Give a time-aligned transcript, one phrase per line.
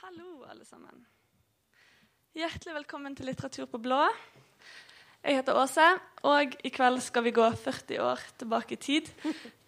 [0.00, 1.02] Hallo, alle sammen.
[2.32, 3.98] Hjertelig velkommen til Litteratur på blå.
[5.20, 5.88] Jeg heter Åse,
[6.24, 9.10] og i kveld skal vi gå 40 år tilbake i tid.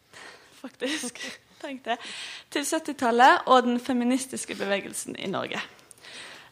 [0.63, 1.21] Faktisk.
[1.61, 1.99] Tenk det.
[2.49, 5.61] Til 70-tallet og den feministiske bevegelsen i Norge.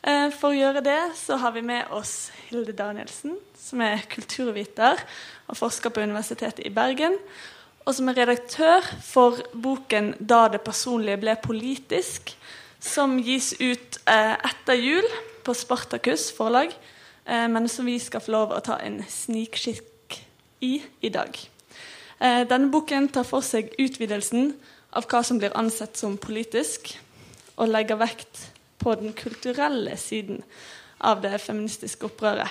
[0.05, 5.01] Eh, for å gjøre det så har vi med oss Hilde Danielsen, som er kulturviter
[5.49, 7.17] og forsker på Universitetet i Bergen.
[7.89, 12.37] Og som er redaktør for boken 'Da det personlige ble politisk',
[12.81, 15.07] som gis ut eh, etter jul
[15.45, 16.73] på Spartakus forlag,
[17.25, 20.21] eh, men som vi skal få lov å ta en snikskikk
[20.65, 21.37] i i dag.
[22.19, 24.55] Eh, denne boken tar for seg utvidelsen
[24.97, 26.97] av hva som blir ansett som politisk,
[27.61, 28.47] og legger vekt
[28.81, 30.41] på den kulturelle siden
[31.05, 32.49] av det feministiske opprøret.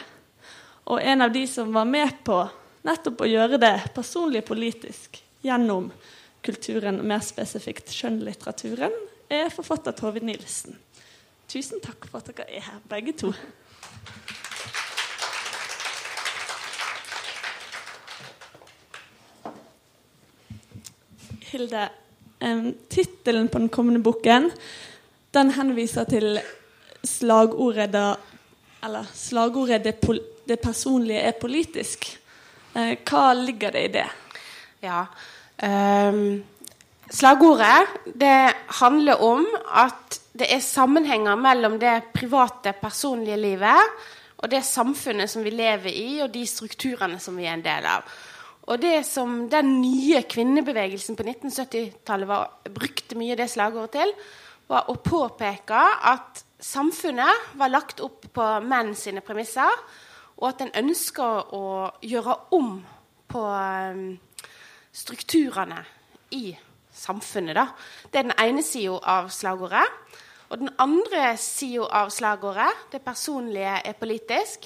[0.89, 2.37] Og en av de som var med på
[2.85, 5.89] nettopp å gjøre det personlig politisk gjennom
[6.45, 8.93] kulturen, mer spesifikt skjønnlitteraturen,
[9.29, 10.77] er forfatter Tove Nilsen.
[11.49, 13.33] Tusen takk for at dere er her, begge to.
[21.49, 21.87] Hilde,
[22.45, 24.51] um, tittelen på den kommende boken
[25.33, 26.39] den henviser til
[27.05, 28.15] slagordet da
[28.83, 32.17] Eller slagordet det, pol, 'det personlige er politisk'.
[32.75, 34.05] Uh, hva ligger det i det?
[34.81, 35.01] Ja.
[36.09, 36.43] Um,
[37.09, 44.01] slagordet det handler om at det er sammenhenger mellom det private, personlige livet
[44.39, 47.87] og det samfunnet som vi lever i, og de strukturene som vi er en del
[47.89, 48.05] av.
[48.69, 54.13] Og det som den nye kvinnebevegelsen på 1970-tallet brukte mye det slagordet til,
[54.69, 55.81] var å påpeke
[56.13, 59.73] at samfunnet var lagt opp på menn sine premisser,
[60.39, 61.65] og at en ønsker å
[62.05, 62.77] gjøre om
[63.29, 64.09] på um,
[64.95, 65.83] strukturene
[66.31, 66.68] i samfunnet.
[66.99, 67.65] Da.
[68.11, 69.85] Det er den ene sida av slagordet.
[70.49, 74.65] Og den andre sida av slagordet, det personlige er politisk,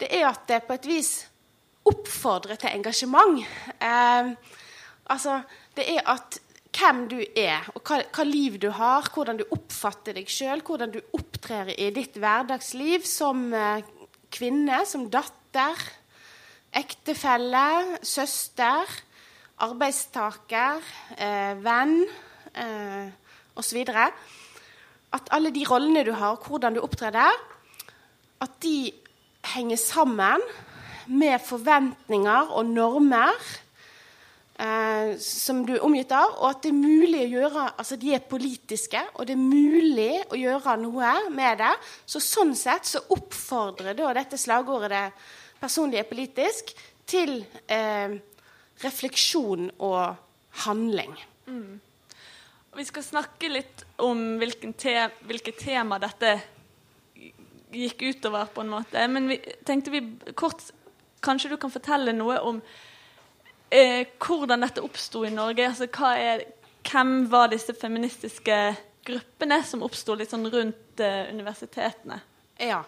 [0.00, 1.12] det er at det på et vis
[1.86, 3.38] oppfordrer til engasjement.
[3.80, 4.32] Eh,
[5.08, 5.40] altså,
[5.76, 6.40] det er at
[6.76, 10.92] hvem du er, og hva, hva, liv du har, hvordan du oppfatter deg sjøl, hvordan
[10.92, 13.86] du opptrer i ditt hverdagsliv som eh,
[14.32, 15.86] kvinne, som datter,
[16.76, 18.90] ektefelle, søster,
[19.64, 20.82] arbeidstaker,
[21.16, 22.02] eh, venn
[22.54, 23.08] eh,
[23.56, 23.82] osv.
[25.16, 27.44] At alle de rollene du har, hvordan du opptrer der,
[28.44, 28.92] at de
[29.54, 30.42] henger sammen
[31.06, 33.32] med forventninger og normer
[34.60, 38.12] eh, som du er omgitt av, og at det er mulig å gjøre Altså, de
[38.16, 41.72] er politiske, og det er mulig å gjøre noe med det.
[42.04, 46.74] Så sånn sett så oppfordrer da dette slagordet 'det personlige er politisk'
[47.06, 48.18] til eh,
[48.82, 50.16] refleksjon og
[50.66, 51.14] handling.
[51.46, 51.80] Mm.
[52.76, 54.38] Vi skal snakke litt om
[54.76, 56.34] te hvilke tema dette
[57.72, 59.06] gikk utover, på en måte.
[59.08, 60.02] Men vi tenkte vi
[60.34, 60.72] kort
[61.24, 62.58] Kanskje du kan fortelle noe om
[63.72, 65.64] eh, hvordan dette oppsto i Norge?
[65.64, 66.44] Altså, er,
[66.86, 68.58] hvem var disse feministiske
[69.08, 72.20] gruppene som oppsto litt sånn rundt eh, universitetene?
[72.62, 72.82] Ja,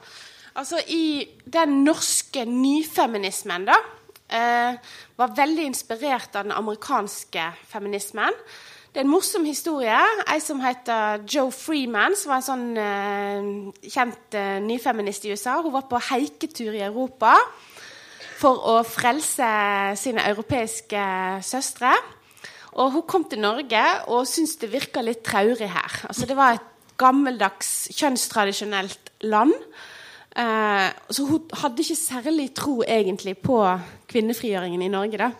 [0.52, 3.80] altså I den norske nyfeminismen, da
[4.28, 8.36] var veldig inspirert av den amerikanske feminismen.
[8.88, 9.96] Det er en morsom historie.
[10.32, 13.48] Ei som heter Joe Freeman, som var en sånn eh,
[13.92, 15.58] kjent eh, nyfeminist i USA.
[15.62, 17.34] Hun var på heiketur i Europa
[18.40, 19.50] for å frelse
[20.00, 21.04] sine europeiske
[21.44, 21.92] søstre.
[22.78, 26.00] Og hun kom til Norge og syntes det virka litt traurig her.
[26.08, 29.54] Altså, det var et gammeldags, kjønnstradisjonelt land.
[30.38, 33.58] Eh, så hun hadde ikke særlig tro egentlig på
[34.10, 35.18] kvinnefrigjøringen i Norge.
[35.18, 35.30] da.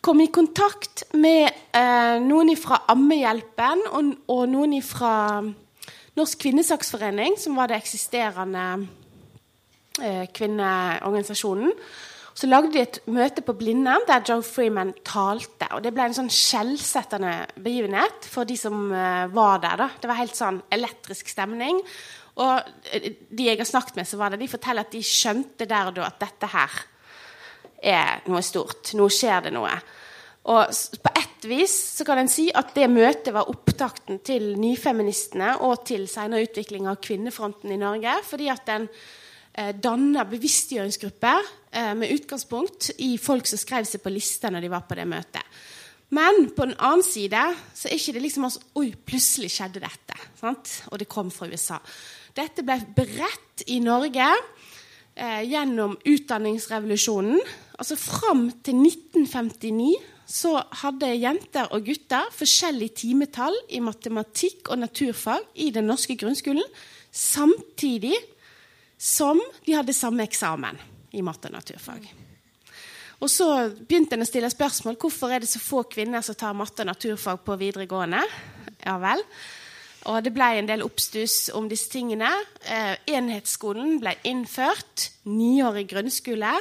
[0.00, 5.40] Kom i kontakt med eh, noen fra Ammehjelpen og, og noen fra
[6.16, 8.64] Norsk kvinnesaksforening, som var det eksisterende
[10.02, 11.72] eh, kvinneorganisasjonen.
[12.40, 15.66] Så lagde de et møte på Blindern der Joe Freeman talte.
[15.74, 19.76] og Det ble en sånn skjellsettende begivenhet for de som uh, var der.
[19.82, 19.88] da.
[20.00, 21.82] Det var helt sånn elektrisk stemning.
[22.40, 25.90] Og de jeg har snakket med, så var det, de forteller at de skjønte der
[25.90, 26.78] og da at dette her
[27.80, 28.92] er noe stort.
[28.96, 29.72] Nå skjer det noe.
[30.50, 35.58] Og på ett vis så kan en si at det møtet var opptakten til nyfeministene
[35.66, 38.14] og til senere utvikling av kvinnefronten i Norge.
[38.24, 38.88] fordi at den
[39.52, 41.42] eh, danna bevisstgjøringsgrupper
[41.72, 45.08] eh, med utgangspunkt i folk som skrev seg på lista når de var på det
[45.08, 45.44] møtet.
[46.10, 47.42] Men på den annen side
[47.74, 50.16] så er ikke det liksom altså, Oi, plutselig skjedde dette.
[50.40, 50.72] Sant?
[50.90, 51.78] Og det kom fra USA.
[52.36, 54.28] Dette ble beredt i Norge
[55.14, 57.40] eh, gjennom utdanningsrevolusjonen.
[57.80, 59.90] Altså Fram til 1959
[60.30, 60.54] så
[60.84, 66.66] hadde jenter og gutter forskjellig timetall i matematikk og naturfag i den norske grunnskolen,
[67.10, 68.14] samtidig
[69.00, 70.78] som de hadde samme eksamen
[71.16, 72.04] i matte og naturfag.
[73.20, 76.54] Og så begynte en å stille spørsmål hvorfor er det så få kvinner som tar
[76.56, 78.22] matte og naturfag på videregående.
[78.86, 79.20] Ja vel.
[80.08, 82.30] Og det ble en del oppstuss om disse tingene.
[82.64, 85.10] Eh, enhetsskolen ble innført.
[85.28, 86.54] Niårig grunnskole.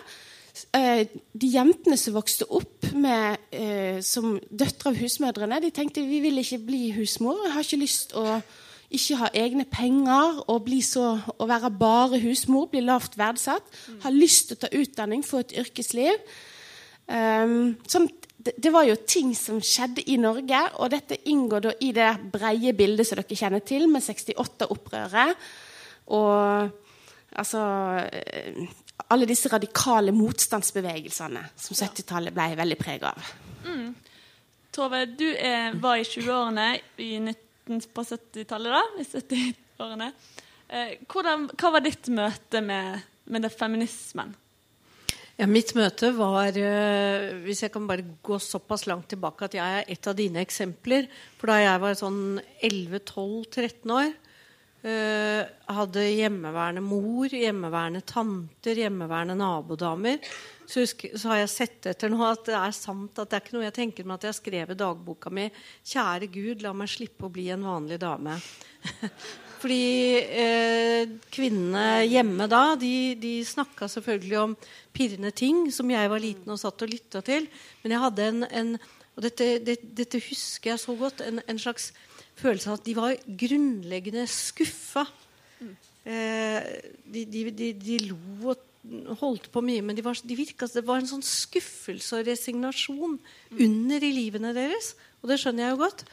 [0.76, 6.20] Eh, de jentene som vokste opp med, eh, som døtre av husmødrene, de tenkte vi
[6.20, 7.46] vil ikke bli husmor.
[7.46, 8.42] Jeg har ikke lyst å
[8.92, 13.64] ikke ha egne penger og så, å være bare husmor, bli lavt verdsatt.
[14.02, 16.18] Har lyst til å ta utdanning, få et yrkesliv.
[17.10, 18.06] Um, som,
[18.38, 22.74] det, var jo ting som skjedde i Norge, og dette inngår da i det breie
[22.78, 25.50] bildet som dere kjenner til, med 68-opprøret.
[26.14, 26.70] Og
[27.40, 27.62] altså
[29.10, 33.30] Alle disse radikale motstandsbevegelsene som 70-tallet ble veldig preget av.
[33.66, 33.94] Mm.
[34.76, 37.34] Tove, du er, var i 20-årene
[37.94, 38.84] på 70-tallet, da.
[39.02, 40.12] I 70-årene.
[40.70, 44.36] Eh, hva var ditt møte med, med det feminismen?
[45.40, 49.78] Ja, mitt møte var uh, Hvis jeg kan bare gå såpass langt tilbake at jeg
[49.78, 51.08] er et av dine eksempler.
[51.40, 54.12] For da jeg var sånn 11-12-13 år,
[54.84, 55.42] uh,
[55.80, 60.20] hadde hjemmeværende mor, hjemmeværende tanter, hjemmeværende nabodamer.
[60.66, 63.46] Så, husker, så, har jeg sett etter nå at det er sant at det er
[63.46, 66.92] ikke noe jeg tenker meg at jeg har skrevet dagboka mi 'Kjære Gud, la meg
[66.92, 68.36] slippe å bli en vanlig dame'.
[69.60, 74.56] Fordi eh, kvinnene hjemme da de, de snakka selvfølgelig om
[74.96, 77.50] pirrende ting som jeg var liten og satt og lytta til.
[77.84, 78.72] Men jeg hadde en, en
[79.20, 81.20] Og dette, det, dette, husker jeg så godt.
[81.26, 81.90] En, en, slags
[82.40, 85.04] følelse av at de var grunnleggende skuffa.
[86.08, 86.70] Eh,
[87.04, 91.02] de, de, de, lo og holdt på mye, men de, var, de virka, det var
[91.02, 93.18] en sånn skuffelse og resignasjon
[93.52, 94.94] under i livene deres.
[95.20, 96.06] Og det skjønner jeg jo godt.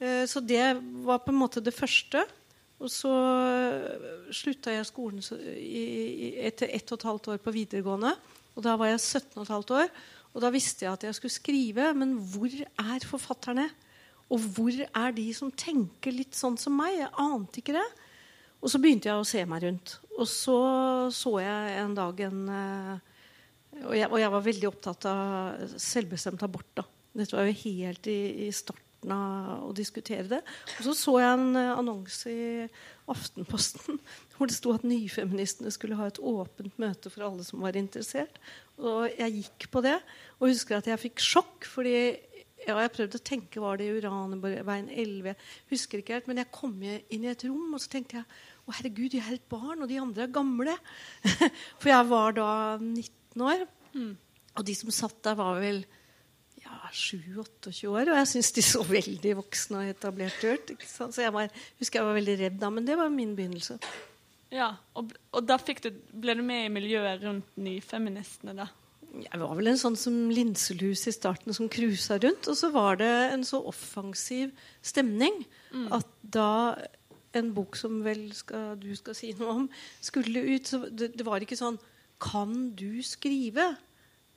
[0.00, 0.64] Eh, så det
[1.04, 2.24] var på en måte det første.
[2.78, 8.12] Og så øh, slutta jeg skolen etter ett og et halvt år på videregående.
[8.54, 9.90] Og da var jeg 17 15 år.
[10.34, 11.90] Og da visste jeg at jeg skulle skrive.
[11.98, 13.66] Men hvor er forfatterne?
[14.28, 17.00] Og hvor er de som tenker litt sånn som meg?
[17.00, 17.88] Jeg ante ikke det.
[18.58, 19.98] Og så begynte jeg å se meg rundt.
[20.18, 20.58] Og så
[21.14, 22.96] så jeg en dag en øh,
[23.78, 26.70] og jeg, og jeg var veldig opptatt av selvbestemt abort.
[26.78, 26.84] da.
[27.14, 30.40] Dette var jo helt i, i starten åpna å diskutere det.
[30.78, 32.68] Og så så jeg en uh, annonse i
[33.08, 33.98] Aftenposten
[34.36, 38.38] hvor det sto at nyfeministene skulle ha et åpent møte for alle som var interessert.
[38.78, 39.96] Og jeg gikk på det
[40.38, 41.66] og husker at jeg fikk sjokk.
[41.66, 42.18] fordi
[42.66, 45.34] ja, jeg prøvde å tenke var det i Uraneveien 11.
[45.70, 48.26] Husker ikke helt, Men jeg kom inn i et rom og så tenkte jeg
[48.66, 50.74] å herregud, jeg er et barn, og de andre er gamle.
[51.80, 53.62] For jeg var da 19 år.
[53.94, 54.10] Mm.
[54.58, 55.84] Og de som satt der, var vel
[56.68, 60.74] ja, 7-28 år, og jeg syntes de så veldig voksne og etablerte ut.
[60.84, 61.48] Så jeg var,
[61.80, 63.78] husker jeg var veldig redd da, men det var min begynnelse.
[64.52, 68.68] Ja, Og, og da du, ble du med i miljøet rundt nyfeministene, da?
[69.08, 72.48] Jeg var vel en sånn som linselus i starten som cruisa rundt.
[72.48, 74.52] Og så var det en så offensiv
[74.84, 75.40] stemning
[75.72, 75.88] mm.
[75.96, 76.76] at da
[77.36, 79.66] en bok som vel skal, du skal si noe om,
[80.04, 81.76] skulle ut så det, det var ikke sånn
[82.18, 83.74] Kan du skrive?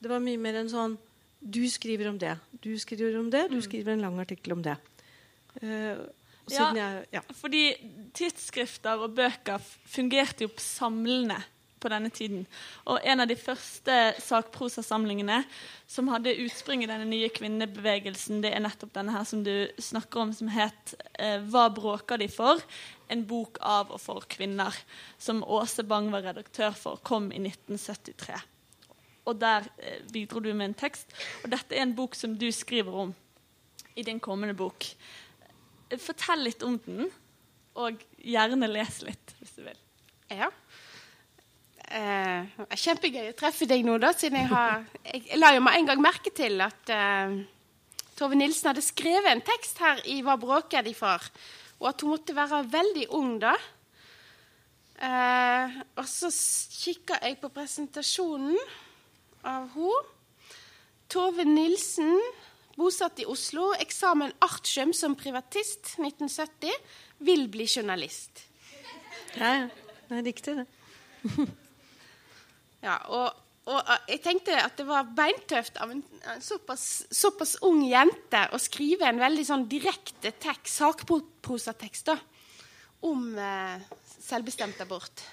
[0.02, 0.98] Det var mye mer en sånn
[1.42, 3.66] du skriver om det, du skriver om det, du mm.
[3.66, 4.78] skriver en lang artikkel om det.
[5.62, 6.06] Uh,
[6.52, 7.64] ja, jeg, ja, fordi
[8.18, 11.40] tidsskrifter og bøker fungerte jo samlende
[11.82, 12.46] på denne tiden.
[12.86, 15.40] Og en av de første sakprosasamlingene
[15.90, 20.28] som hadde utspring i denne nye kvinnebevegelsen, det er nettopp denne her som du snakker
[20.28, 22.62] om, som het eh, 'Hva bråker de for?'
[23.12, 24.72] En bok av og for kvinner,
[25.20, 28.40] som Åse Bang var redaktør for, kom i 1973
[29.26, 31.14] og der eh, bidro du med en tekst.
[31.44, 33.14] Og dette er en bok som du skriver om
[33.96, 34.88] i din kommende bok.
[36.00, 37.10] Fortell litt om den,
[37.80, 39.80] og gjerne les litt, hvis du vil.
[40.32, 40.50] Ja.
[41.92, 45.90] Eh, kjempegøy å treffe deg nå, da, siden jeg har Jeg la jo meg en
[45.90, 47.42] gang merke til at eh,
[48.16, 51.28] Tove Nilsen hadde skrevet en tekst her i 'Hva bråker de for?'
[51.82, 53.56] og at hun måtte være veldig ung da.
[55.02, 58.58] Eh, og så kikka jeg på presentasjonen
[59.44, 60.18] av henne.
[61.12, 62.14] Tove Nilsen,
[62.78, 66.72] bosatt i Oslo, eksamen artium som privatist 1970,
[67.28, 68.46] vil bli journalist.
[69.36, 69.68] Ja.
[70.08, 70.66] Det er riktig, det.
[72.88, 73.36] ja, og,
[73.68, 78.60] og, jeg tenkte at det var beintøft av en, en såpass, såpass, ung jente å
[78.60, 82.18] skrive en veldig sånn direkte tekst, sakprosatekst da,
[83.08, 83.84] om eh,
[84.16, 85.24] selvbestemt abort.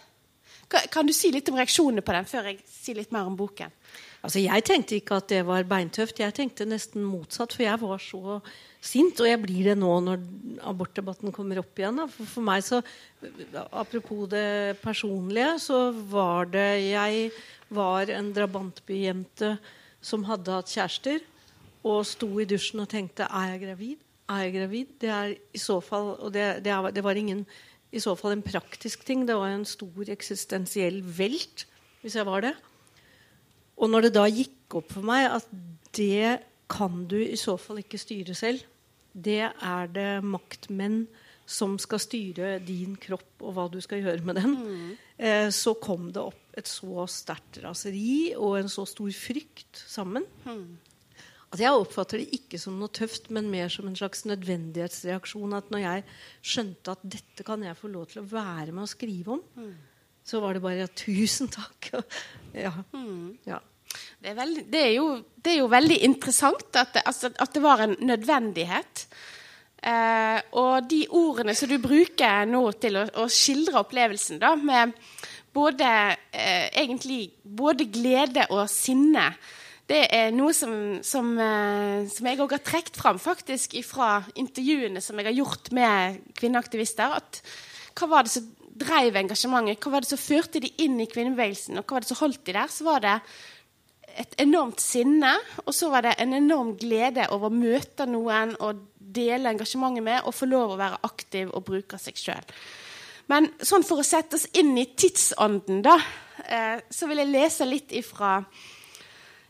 [0.69, 3.73] Kan du si litt om reaksjonene på den før jeg sier litt mer om boken?
[4.19, 6.19] Altså, Jeg tenkte ikke at det var beintøft.
[6.21, 7.55] Jeg tenkte nesten motsatt.
[7.55, 8.41] For jeg var så
[8.81, 10.25] sint, og jeg blir det nå når
[10.69, 12.03] abortdebatten kommer opp igjen.
[12.13, 12.83] For, for, meg så,
[13.73, 17.31] Apropos det personlige, så var det Jeg
[17.75, 19.57] var en drabantbyjente
[20.01, 21.25] som hadde hatt kjærester,
[21.89, 24.05] og sto i dusjen og tenkte Er jeg gravid?
[24.29, 24.93] Er jeg gravid?
[25.01, 27.47] Det er i så fall Og det, det, det var ingen
[27.93, 29.25] i så fall en praktisk ting.
[29.29, 31.67] Det var en stor eksistensiell velt,
[32.03, 32.55] hvis jeg var det.
[33.79, 35.47] Og når det da gikk opp for meg at
[35.97, 38.61] det kan du i så fall ikke styre selv,
[39.15, 41.07] det er det maktmenn
[41.49, 44.91] som skal styre din kropp og hva du skal gjøre med den, mm.
[45.17, 50.27] eh, så kom det opp et så sterkt raseri og en så stor frykt sammen.
[50.45, 50.77] Mm.
[51.49, 55.57] At jeg oppfatter det ikke som noe tøft, men mer som en slags nødvendighetsreaksjon.
[55.57, 56.05] At når jeg
[56.45, 59.73] skjønte at dette kan jeg få lov til å være med å skrive om, mm.
[60.29, 61.91] så var det bare ja, tusen takk.
[62.67, 62.75] ja.
[62.93, 63.39] Mm.
[63.49, 63.63] ja.
[64.21, 65.09] Det, er veldig, det, er jo,
[65.41, 69.07] det, er jo, veldig interessant at det, altså, at det var en nødvendighet.
[69.79, 74.93] Eh, og de ordene som du bruker nå til å, å skildre opplevelsen, da, med
[75.57, 75.89] både,
[76.29, 79.31] eh, egentlig, både glede og sinne
[79.89, 80.73] det er noe som,
[81.07, 85.71] som, eh, som jeg òg har trukket fram faktisk fra intervjuene som jeg har gjort
[85.77, 87.17] med kvinneaktivister.
[87.17, 87.41] at
[87.97, 89.81] Hva var det som drev engasjementet?
[89.81, 91.79] Hva var det som førte de inn i kvinnebevegelsen?
[91.81, 92.69] Og hva var det som holdt de der?
[92.69, 93.17] Så var det
[94.19, 95.33] et enormt sinne,
[95.65, 100.27] og så var det en enorm glede over å møte noen og dele engasjementet med
[100.27, 102.55] og få lov å være aktiv og bruke seg sjøl.
[103.29, 105.97] Men sånn for å sette oss inn i tidsånden, da,
[106.45, 108.41] eh, så vil jeg lese litt ifra,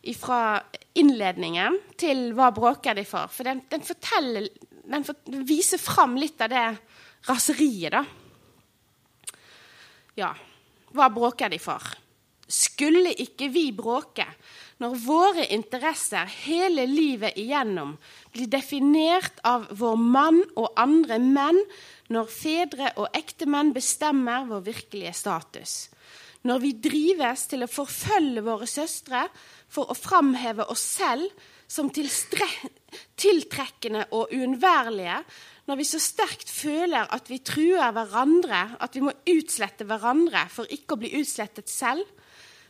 [0.09, 0.61] ifra
[0.99, 4.49] innledningen til 'Hva bråker de for?' For den, den, forteller,
[4.85, 6.67] den, for, den viser fram litt av det
[7.29, 8.05] raseriet, da.
[10.19, 10.35] Ja.
[10.95, 11.83] Hva bråker de for?
[12.49, 14.25] Skulle ikke vi bråke
[14.81, 17.97] når våre interesser hele livet igjennom
[18.33, 21.59] blir definert av vår mann og andre menn,
[22.09, 25.75] når fedre og ektemenn bestemmer vår virkelige status?
[26.49, 29.27] Når vi drives til å forfølge våre søstre
[29.69, 31.29] for å framheve oss selv
[31.69, 35.19] som tiltrekkende og uunnværlige,
[35.69, 40.65] når vi så sterkt føler at vi truer hverandre, at vi må utslette hverandre for
[40.73, 42.09] ikke å bli utslettet selv,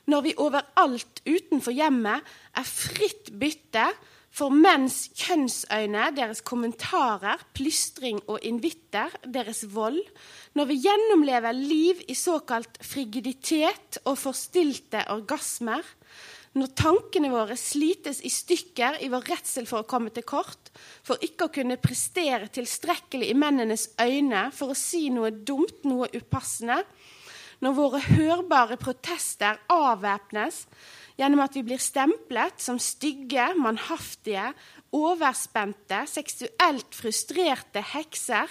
[0.08, 2.24] når vi overalt utenfor hjemmet
[2.56, 3.92] er fritt bytte
[4.34, 10.00] for menns kjønnsøyne, deres kommentarer, plystring og invitter, deres vold,
[10.58, 15.84] når vi gjennomlever liv i såkalt frigiditet og forstilte orgasmer,
[16.58, 20.70] når tankene våre slites i stykker i vår redsel for å komme til kort,
[21.06, 26.10] for ikke å kunne prestere tilstrekkelig i mennenes øyne, for å si noe dumt, noe
[26.14, 26.82] upassende,
[27.64, 30.62] når våre hørbare protester avvæpnes
[31.18, 34.52] gjennom at vi blir stemplet som stygge, mannhaftige,
[34.94, 38.50] overspente, seksuelt frustrerte hekser,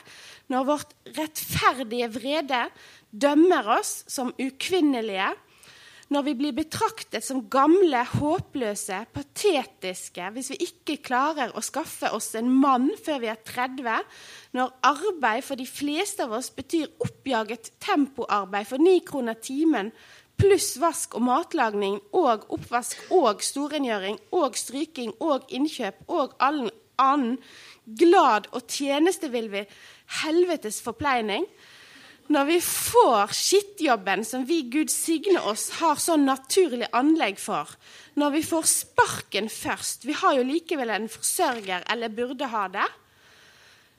[0.52, 2.66] når vårt rettferdige vrede
[3.12, 5.32] dømmer oss som ukvinnelige,
[6.14, 12.32] når vi blir betraktet som gamle, håpløse, patetiske hvis vi ikke klarer å skaffe oss
[12.40, 14.06] en mann før vi er 30,
[14.56, 19.92] når arbeid for de fleste av oss betyr oppjaget tempoarbeid for ni kroner timen
[20.38, 26.68] pluss vask og matlagning og oppvask og storrengjøring og stryking og innkjøp og all
[27.02, 27.38] annen
[28.00, 29.66] glad og tjenestevillig
[30.24, 31.46] helvetes forpleining,
[32.34, 37.72] når vi får skittjobben som vi, Gud signe oss, har sånn naturlig anlegg for,
[38.20, 42.88] når vi får sparken først Vi har jo likevel en forsørger, eller burde ha det.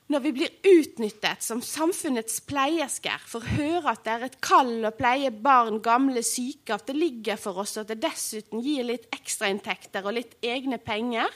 [0.08, 4.94] Når vi blir utnyttet som samfunnets pleiersker, å høre at det er et kall å
[4.96, 9.04] pleie barn, gamle, syke, at det ligger for oss, og at det dessuten gir litt
[9.12, 11.28] ekstrainntekter og litt egne penger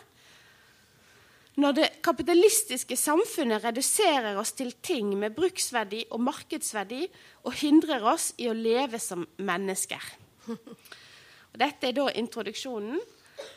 [1.60, 7.02] når det kapitalistiske samfunnet reduserer oss til ting med bruksverdi og markedsverdi
[7.44, 10.06] og hindrer oss i å leve som mennesker.
[10.48, 12.96] Og dette er da introduksjonen.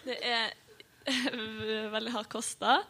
[0.04, 0.52] Det er
[1.96, 2.82] veldig hardt kosta.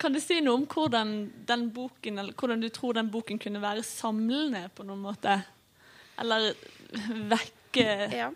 [0.00, 1.14] Kan du si noe om hvordan,
[1.46, 5.36] den boken, eller hvordan du tror den boken kunne være samlende på noen måte?
[6.20, 6.54] Eller
[7.34, 8.30] vekke, ja.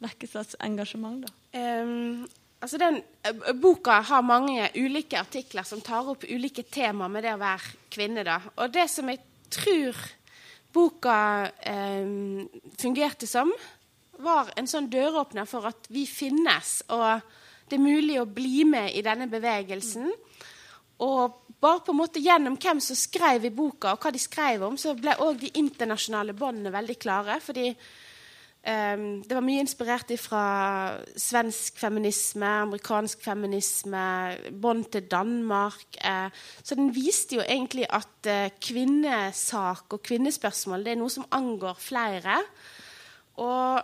[0.00, 1.34] vekke slags engasjement, da?
[1.50, 2.22] Um,
[2.60, 7.34] Altså den, eh, boka har mange ulike artikler som tar opp ulike temaer med det
[7.34, 8.24] å være kvinne.
[8.24, 8.40] Da.
[8.56, 9.96] Og det som jeg tror
[10.72, 12.06] boka eh,
[12.78, 13.52] fungerte som,
[14.20, 17.22] var en sånn døråpner for at vi finnes, og
[17.70, 20.10] det er mulig å bli med i denne bevegelsen.
[21.00, 24.66] Og bare på en måte gjennom hvem som skrev i boka, og hva de skrev
[24.66, 27.40] om, så ble òg de internasjonale båndene veldig klare.
[27.40, 27.72] fordi
[28.60, 30.44] Um, det var mye inspirert fra
[31.16, 34.02] svensk feminisme, amerikansk feminisme,
[34.52, 35.86] bånd til Danmark.
[36.04, 36.28] Uh,
[36.60, 41.80] så den viste jo egentlig at uh, kvinnesak og kvinnespørsmål det er noe som angår
[41.80, 42.36] flere.
[43.40, 43.80] Og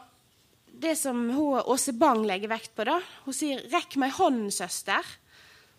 [0.76, 5.16] det som hun, Åse Bang legger vekt på, da, hun sier 'rekk meg hånden, søster',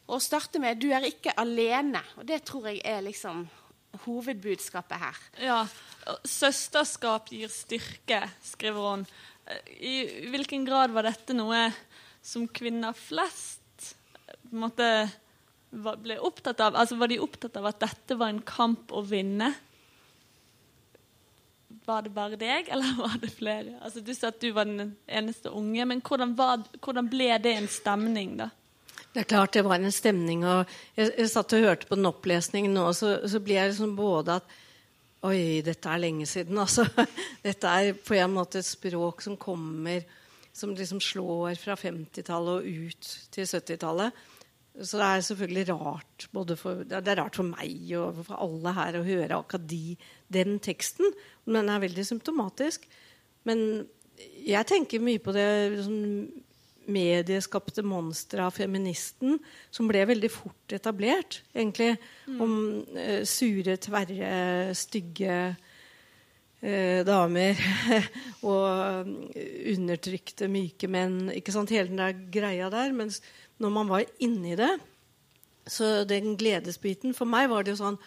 [0.09, 2.01] og starter med 'du er ikke alene'.
[2.17, 3.45] Og det tror jeg er liksom
[4.05, 5.21] hovedbudskapet her.
[5.41, 5.59] Ja.
[6.27, 9.05] Søsterskap gir styrke, skriver hun.
[9.79, 11.69] I hvilken grad var dette noe
[12.25, 13.93] som kvinner flest
[14.51, 15.07] måte,
[15.71, 16.75] ble opptatt av?
[16.79, 19.53] Altså, var de opptatt av at dette var en kamp å vinne?
[21.87, 23.77] Var det bare deg, eller var det flere?
[23.81, 27.55] Altså, du sa at du var den eneste unge, men hvordan, var, hvordan ble det
[27.57, 28.51] en stemning, da?
[29.17, 30.43] Det er klart det var en stemning.
[30.45, 33.95] og Jeg, jeg satt og hørte på den opplesningen nå, så, så blir jeg liksom
[33.97, 34.57] både at
[35.25, 36.83] Oi, dette er lenge siden, altså.
[37.47, 40.05] Dette er på en måte et språk som kommer
[40.53, 44.21] Som liksom slår fra 50-tallet og ut til 70-tallet.
[44.77, 48.99] Så det er selvfølgelig rart for, det er rart for meg og for alle her
[48.99, 49.95] å høre akkurat de,
[50.29, 51.09] den teksten.
[51.45, 52.85] Men den er veldig symptomatisk.
[53.49, 53.87] Men
[54.45, 55.97] jeg tenker mye på det liksom,
[56.91, 59.37] medieskapte monsteret av feministen,
[59.73, 61.95] som ble veldig fort etablert, egentlig,
[62.27, 62.41] mm.
[62.43, 62.53] om
[62.97, 64.33] uh, sure, tverre,
[64.77, 67.63] stygge uh, damer
[68.49, 69.09] og
[69.73, 71.27] undertrykte, myke menn.
[71.35, 72.95] ikke sant, Hele den der greia der.
[72.95, 73.21] Mens
[73.61, 74.75] når man var inni det,
[75.67, 77.97] så den gledesbiten For meg var det jo sånn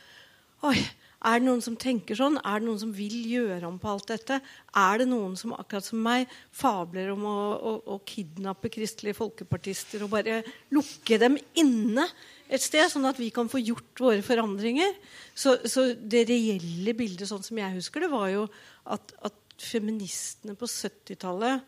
[0.64, 0.78] Oi,
[1.20, 2.38] er det noen som tenker sånn?
[2.40, 4.38] Er det noen som vil gjøre om på alt dette?
[4.72, 10.06] Er det noen som akkurat som meg fabler om å, å, å kidnappe kristelige folkepartister
[10.06, 10.40] og bare
[10.72, 12.06] lukke dem inne
[12.48, 14.96] et sted, sånn at vi kan få gjort våre forandringer?
[15.36, 18.46] Så, så det reelle bildet, sånn som jeg husker det, var jo
[18.88, 21.60] at, at feministene på 70-tallet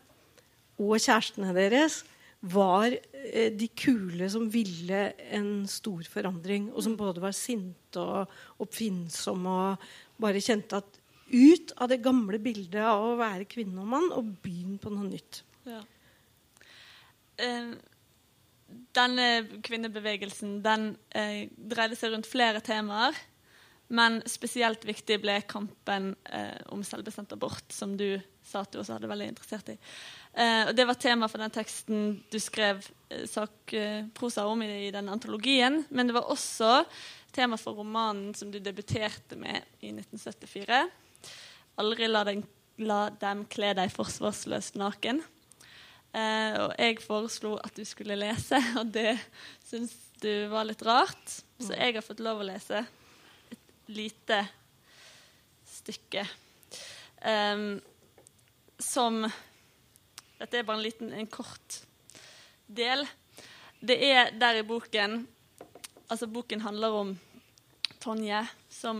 [0.81, 2.01] og kjærestene deres
[2.43, 8.63] var eh, de kule som ville en stor forandring, og som både var sinte og
[8.63, 9.87] oppfinnsomme og
[10.23, 10.99] bare kjente at
[11.33, 15.07] ut av det gamle bildet av å være kvinne og mann og begynn på noe
[15.07, 15.41] nytt.
[15.69, 15.79] Ja.
[17.41, 17.73] Eh,
[18.93, 19.27] denne
[19.63, 23.15] kvinnebevegelsen den eh, dreide seg rundt flere temaer.
[23.93, 28.97] Men spesielt viktig ble kampen eh, om selvbestemt abort, som du sa at du også
[28.97, 29.75] hadde veldig interessert i.
[30.33, 32.81] Eh, og Det var tema for den teksten du skrev
[33.13, 35.83] eh, sakprosa om i, i den antologien.
[35.93, 36.81] Men det var også
[37.33, 40.81] tema for romanen som du debuterte med i 1974.
[41.77, 42.43] 'Aldri la, den,
[42.81, 45.21] la dem kle deg forsvarsløst naken'.
[46.13, 49.19] Eh, og jeg foreslo at du skulle lese, og det
[49.69, 51.39] syns du var litt rart.
[51.61, 52.81] Så jeg har fått lov å lese
[53.95, 54.39] lite
[55.69, 56.25] stykke
[57.25, 57.81] um,
[58.79, 59.23] som
[60.39, 61.79] dette er bare en liten, en kort
[62.67, 63.05] del.
[63.79, 65.23] Det er der i boken
[66.11, 67.13] Altså, boken handler om
[68.03, 68.99] Tonje som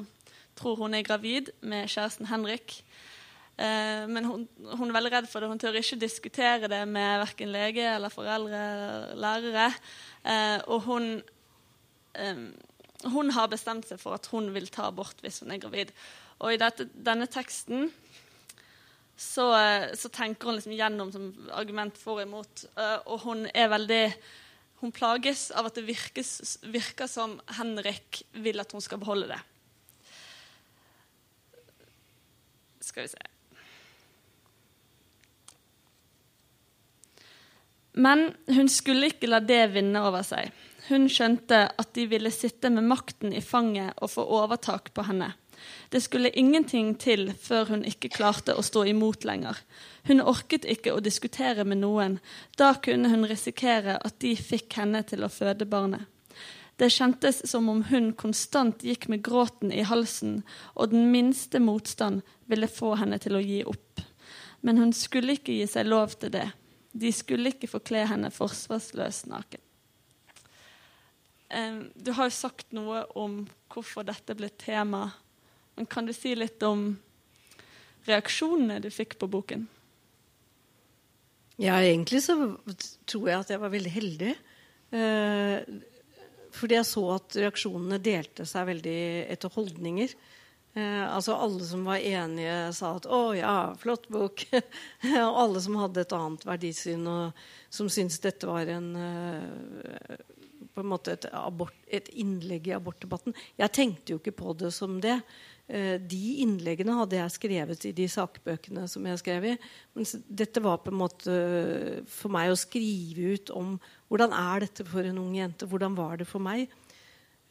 [0.58, 2.80] tror hun er gravid med kjæresten Henrik.
[3.58, 5.50] Eh, men hun, hun, er veldig redd for det.
[5.52, 9.68] Hun tør ikke diskutere det med verken lege eller foreldre eller lærere.
[10.26, 11.10] Eh, og hun,
[12.16, 12.42] eh,
[13.12, 15.92] hun har bestemt seg for at hun vil ta abort hvis hun er gravid.
[16.44, 17.90] Og i dette, denne teksten
[19.14, 19.46] så,
[19.94, 22.66] så, tenker hun liksom gjennom som argument for og imot.
[22.78, 24.06] Uh, og hun er veldig
[24.84, 29.38] Hun plages av at det virkes, virker som Henrik vil at hun skal beholde det.
[32.84, 33.30] Skal vi se
[37.94, 40.52] Men hun skulle ikke la det vinne over seg.
[40.90, 45.32] Hun skjønte at de ville sitte med makten i fanget og få overtak på henne.
[45.90, 49.62] Det skulle ingenting til før hun ikke klarte å stå imot lenger.
[50.10, 52.18] Hun orket ikke å diskutere med noen.
[52.60, 56.10] Da kunne hun risikere at de fikk henne til å føde barnet.
[56.76, 60.42] Det kjentes som om hun konstant gikk med gråten i halsen,
[60.74, 64.02] og den minste motstand ville få henne til å gi opp.
[64.66, 66.50] Men hun skulle ikke gi seg lov til det.
[66.92, 69.63] De skulle ikke forkle henne forsvarsløs naken.
[71.94, 75.06] Du har jo sagt noe om hvorfor dette ble tema
[75.76, 76.92] men kan du si litt om
[78.06, 79.66] reaksjonene du fikk på boken?
[81.62, 82.36] Ja, egentlig så
[83.10, 84.36] tror jeg at jeg var veldig heldig.
[84.94, 85.74] Eh,
[86.54, 89.02] fordi jeg så at reaksjonene delte seg veldig
[89.34, 90.14] etter holdninger.
[90.74, 94.46] Eh, altså Alle som var enige, sa at 'å ja, flott bok'.
[95.30, 100.18] og alle som hadde et annet verdisyn, og som syntes dette var en eh,
[100.74, 103.36] på en måte et, abort, et innlegg i abortdebatten.
[103.60, 105.20] Jeg tenkte jo ikke på det som det.
[105.68, 109.56] Eh, de innleggene hadde jeg skrevet i de sakbøkene som jeg skrev i.
[109.94, 111.38] Men dette var på en måte
[112.10, 113.78] for meg å skrive ut om
[114.12, 115.70] hvordan er dette for en ung jente.
[115.70, 116.68] Hvordan var det for meg?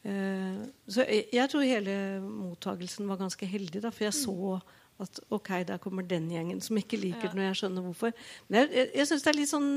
[0.03, 4.59] Eh, så jeg, tror hele mottagelsen var ganske heldig, da, for jeg så
[5.01, 8.13] at ok, der kommer den gjengen som ikke liker det når jeg skjønner hvorfor.
[8.47, 9.71] Men jeg, jeg, jeg synes det er litt sånn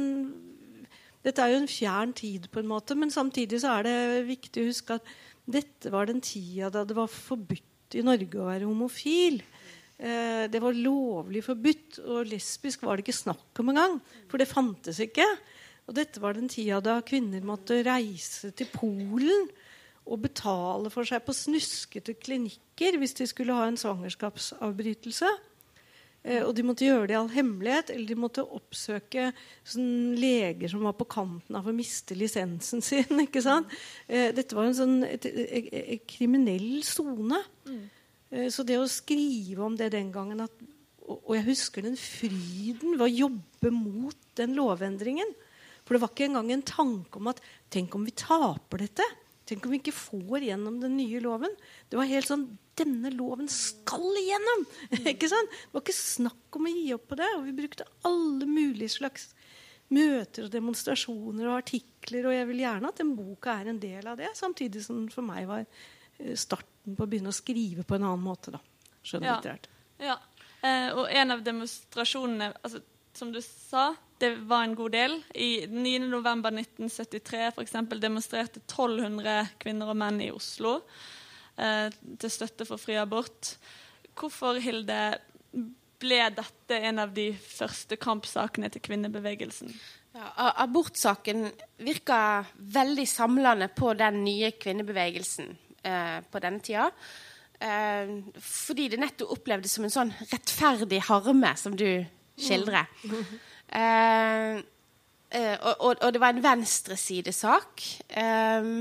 [1.26, 4.62] Dette er jo en fjern tid, på en måte, men samtidig så er det viktig
[4.62, 5.08] å huske at
[5.46, 9.40] dette var den tida da det var forbudt i Norge å være homofil.
[9.98, 13.98] Eh, det var lovlig forbudt, og lesbisk var det ikke snakk om engang.
[14.30, 15.26] For det fantes ikke.
[15.86, 19.46] Og dette var den tida da kvinner måtte reise til Polen
[20.06, 25.30] og betale for seg på snuskete klinikker hvis de skulle ha en svangerskapsavbrytelse.
[26.26, 29.28] Eh, og de måtte gjøre det i all hemmelighet, eller de måtte oppsøke
[29.62, 33.20] sånn, leger som var på kanten av å miste lisensen sin.
[33.26, 33.70] ikke sant?
[34.10, 37.38] Eh, dette var en sånn et, et, et, kriminell sone.
[37.68, 37.84] Mm.
[38.32, 40.66] Eh, så det å skrive om det den gangen at,
[41.06, 45.30] og jeg husker den fryden ved å jobbe mot den lovendringen.
[45.86, 47.38] For det var ikke engang en tanke om at
[47.70, 49.06] tenk om vi taper dette.
[49.46, 51.52] Tenk om vi ikke får gjennom den nye loven.
[51.88, 54.66] Det var helt sånn Denne loven skal igjennom!
[55.14, 55.48] ikke sant?
[55.48, 57.28] Det var ikke snakk om å gi opp på det.
[57.38, 59.30] Og vi brukte alle mulige slags
[59.96, 62.28] møter og demonstrasjoner og artikler.
[62.28, 65.08] Og jeg vil gjerne at den boka er en del av det, samtidig som den
[65.14, 68.52] for meg var eh, starten på å begynne å skrive på en annen måte.
[68.52, 68.60] da.
[69.06, 69.32] Skjønner
[70.02, 70.10] Ja.
[70.10, 70.18] ja.
[70.66, 72.80] Eh, og en av demonstrasjonene altså,
[73.16, 75.18] Som du sa, det var en god del.
[75.34, 80.78] I 9.11.1973 for eksempel, demonstrerte 1200 kvinner og menn i Oslo
[81.56, 83.56] eh, til støtte for fri abort.
[84.16, 85.18] Hvorfor, Hilde,
[86.00, 89.72] ble dette en av de første kampsakene til kvinnebevegelsen?
[90.16, 91.50] Ja, abortsaken
[91.84, 92.18] virka
[92.56, 95.50] veldig samlende på den nye kvinnebevegelsen
[95.84, 96.88] eh, på denne tida.
[97.60, 101.88] Eh, fordi det nettopp opplevdes som en sånn rettferdig harme, som du
[102.36, 102.88] skildrer.
[103.04, 103.36] Mm.
[103.68, 104.56] Eh,
[105.30, 107.86] eh, og, og, det var en venstresidesak.
[108.08, 108.72] Eh,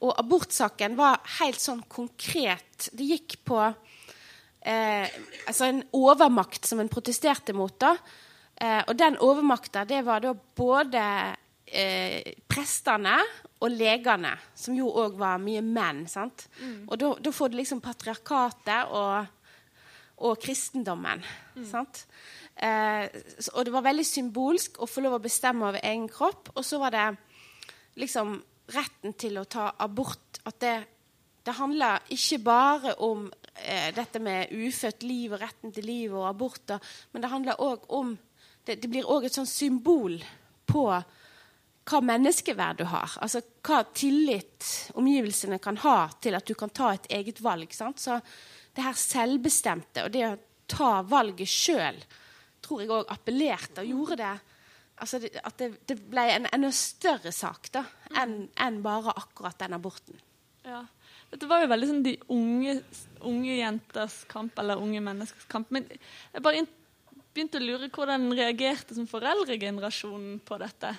[0.00, 2.88] og abortsaken var helt sånn konkret.
[2.96, 5.06] Det gikk på eh,
[5.46, 7.76] altså en overmakt som en protesterte mot.
[7.80, 7.96] da.
[8.56, 11.04] Eh, og den overmakta, det var da både
[11.66, 13.16] eh, prestene
[13.60, 16.06] og legene, som jo òg var mye menn.
[16.08, 16.48] sant?
[16.60, 16.88] Mm.
[16.88, 19.26] Og da får du liksom patriarkatet og,
[20.24, 21.24] og kristendommen.
[21.56, 21.66] Mm.
[21.68, 22.06] sant?
[22.56, 23.06] Eh,
[23.54, 26.52] og det var veldig symbolsk å få lov å bestemme over egen kropp.
[26.56, 27.06] Og så var det
[28.00, 28.38] liksom
[28.74, 30.40] retten til å ta abort.
[30.46, 30.74] At det,
[31.44, 36.28] det handla ikke bare om eh, dette med ufødt liv og retten til liv og
[36.28, 38.14] aborter, men det handla òg om
[38.66, 40.18] det, det, blir òg et sånn symbol
[40.68, 40.84] på
[41.90, 43.16] hva menneskeverd du har.
[43.24, 47.72] Altså hva tillit omgivelsene kan ha til at du kan ta et eget valg.
[47.74, 47.98] Sant?
[47.98, 48.20] Så
[48.76, 50.36] det her selvbestemte og det å
[50.70, 51.98] ta valget sjøl
[52.70, 54.32] tror jeg òg appellerte og gjorde det
[55.00, 57.84] altså det, At det, det, ble en enda større sak da,
[58.20, 60.18] enn en bare akkurat den aborten.
[60.66, 60.84] Ja.
[61.30, 62.80] Dette var jo veldig sånn de unge,
[63.26, 65.70] unge jenters kamp, eller unge menneskers kamp.
[65.72, 66.64] Men jeg bare
[67.30, 70.92] begynte å lure hvordan reagerte som foreldregenerasjonen på dette.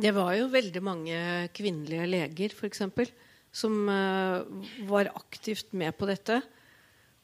[0.00, 1.18] Det var jo veldig mange
[1.52, 2.86] kvinnelige leger, f.eks.,
[3.52, 4.46] som uh,
[4.88, 6.38] var aktivt med på dette.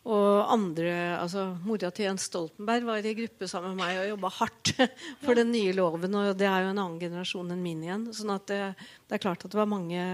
[0.07, 4.31] Og andre, altså Mora til Jens Stoltenberg var i gruppe sammen med meg og jobba
[4.37, 4.73] hardt
[5.25, 6.15] for den nye loven.
[6.15, 8.07] Og det er jo en annen generasjon enn min igjen.
[8.15, 8.61] sånn at det,
[9.09, 10.05] det er klart at det var mange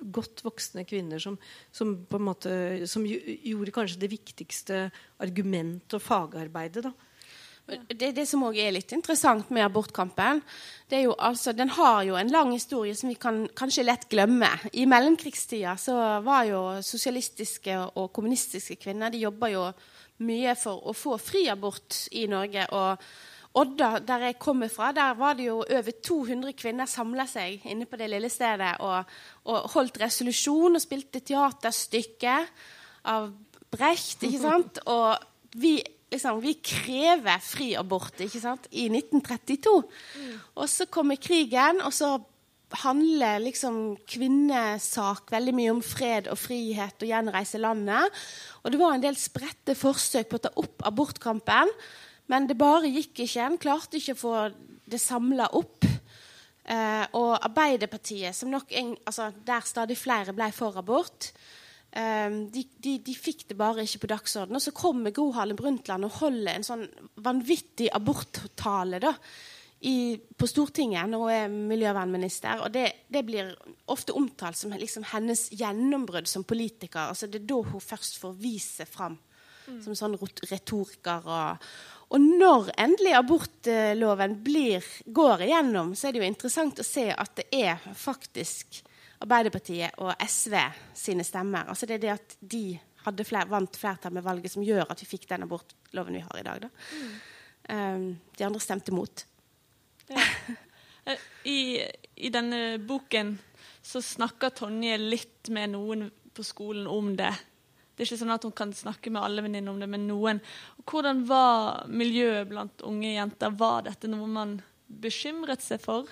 [0.00, 1.36] godt voksne kvinner som,
[1.76, 2.52] som på en måte,
[2.88, 4.82] som gjorde kanskje det viktigste
[5.20, 6.88] argument- og fagarbeidet.
[6.88, 6.94] da
[7.70, 10.42] det, det som òg er litt interessant med abortkampen,
[10.90, 14.08] det er jo altså, den har jo en lang historie som vi kan kanskje lett
[14.10, 14.50] glemme.
[14.72, 19.66] I mellomkrigstida så var jo sosialistiske og kommunistiske kvinner de jobba jo
[20.26, 22.66] mye for å få fri abort i Norge.
[22.76, 23.04] og
[23.60, 27.88] Odda, der jeg kommer fra, der var det jo over 200 kvinner samla seg inne
[27.90, 29.08] på det lille stedet og,
[29.50, 32.36] og holdt resolusjon og spilte teaterstykke
[33.10, 33.32] av
[33.70, 34.22] Brecht.
[34.22, 34.78] ikke sant?
[34.86, 38.66] Og vi liksom, Vi krever fri abort ikke sant?
[38.70, 39.76] i 1932.
[40.16, 40.34] Mm.
[40.56, 42.18] Og så kommer krigen, og så
[42.84, 48.20] handler liksom kvinnesak veldig mye om fred og frihet og gjenreise landet.
[48.62, 51.72] Og det var en del spredte forsøk på å ta opp abortkampen.
[52.30, 53.42] Men det bare gikk ikke.
[53.42, 54.34] En klarte ikke å få
[54.90, 55.86] det samla opp.
[56.70, 61.32] Eh, og Arbeiderpartiet, som nok en, altså, der stadig flere ble for abort,
[61.90, 64.58] de, de, de, fikk det bare ikke på dagsordenen.
[64.60, 66.84] Og så kommer Gro Harlem Brundtland og holder en sånn
[67.24, 69.14] vanvittig aborttale da,
[69.80, 72.64] i, på Stortinget når hun er miljøvernminister.
[72.66, 73.54] Og det, det blir
[73.90, 77.08] ofte omtalt som liksom hennes gjennombrudd som politiker.
[77.08, 79.16] altså Det er da hun først får vise fram
[79.66, 79.80] mm.
[79.86, 80.18] som sånn
[80.50, 81.26] retoriker.
[81.26, 81.72] Og,
[82.10, 87.34] og når endelig abortloven blir, går igjennom, så er det jo interessant å se at
[87.40, 88.82] det er faktisk
[89.20, 90.54] Arbeiderpartiet og SV
[90.96, 91.68] sine stemmer.
[91.68, 92.64] Altså Det er det at de
[93.04, 96.40] hadde fler, vant flertall med valget som gjør at vi fikk den abortloven vi har
[96.40, 96.66] i dag.
[96.70, 97.12] Mm.
[97.70, 98.06] Um,
[98.36, 99.24] de andre stemte mot.
[100.10, 100.24] Ja.
[101.08, 101.60] Eh, I,
[102.16, 103.38] I, denne boken
[103.80, 107.30] så snakker Tonje litt med noen på skolen om det.
[107.94, 110.42] Det er ikke sånn at hun kan snakke med alle venninner om det, men noen.
[110.76, 113.56] Og hvordan var miljøet blant unge jenter?
[113.56, 116.08] Var dette noe man bekymret seg for?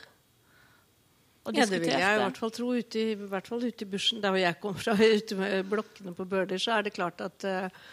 [1.54, 2.72] Ja, det vil jeg i hvert fall tro.
[2.74, 5.70] Ute i, i hvert fall ute i bushen, der hvor jeg kommer fra, ute med
[5.70, 7.88] blokkene på Bøler, så er det klart at uh,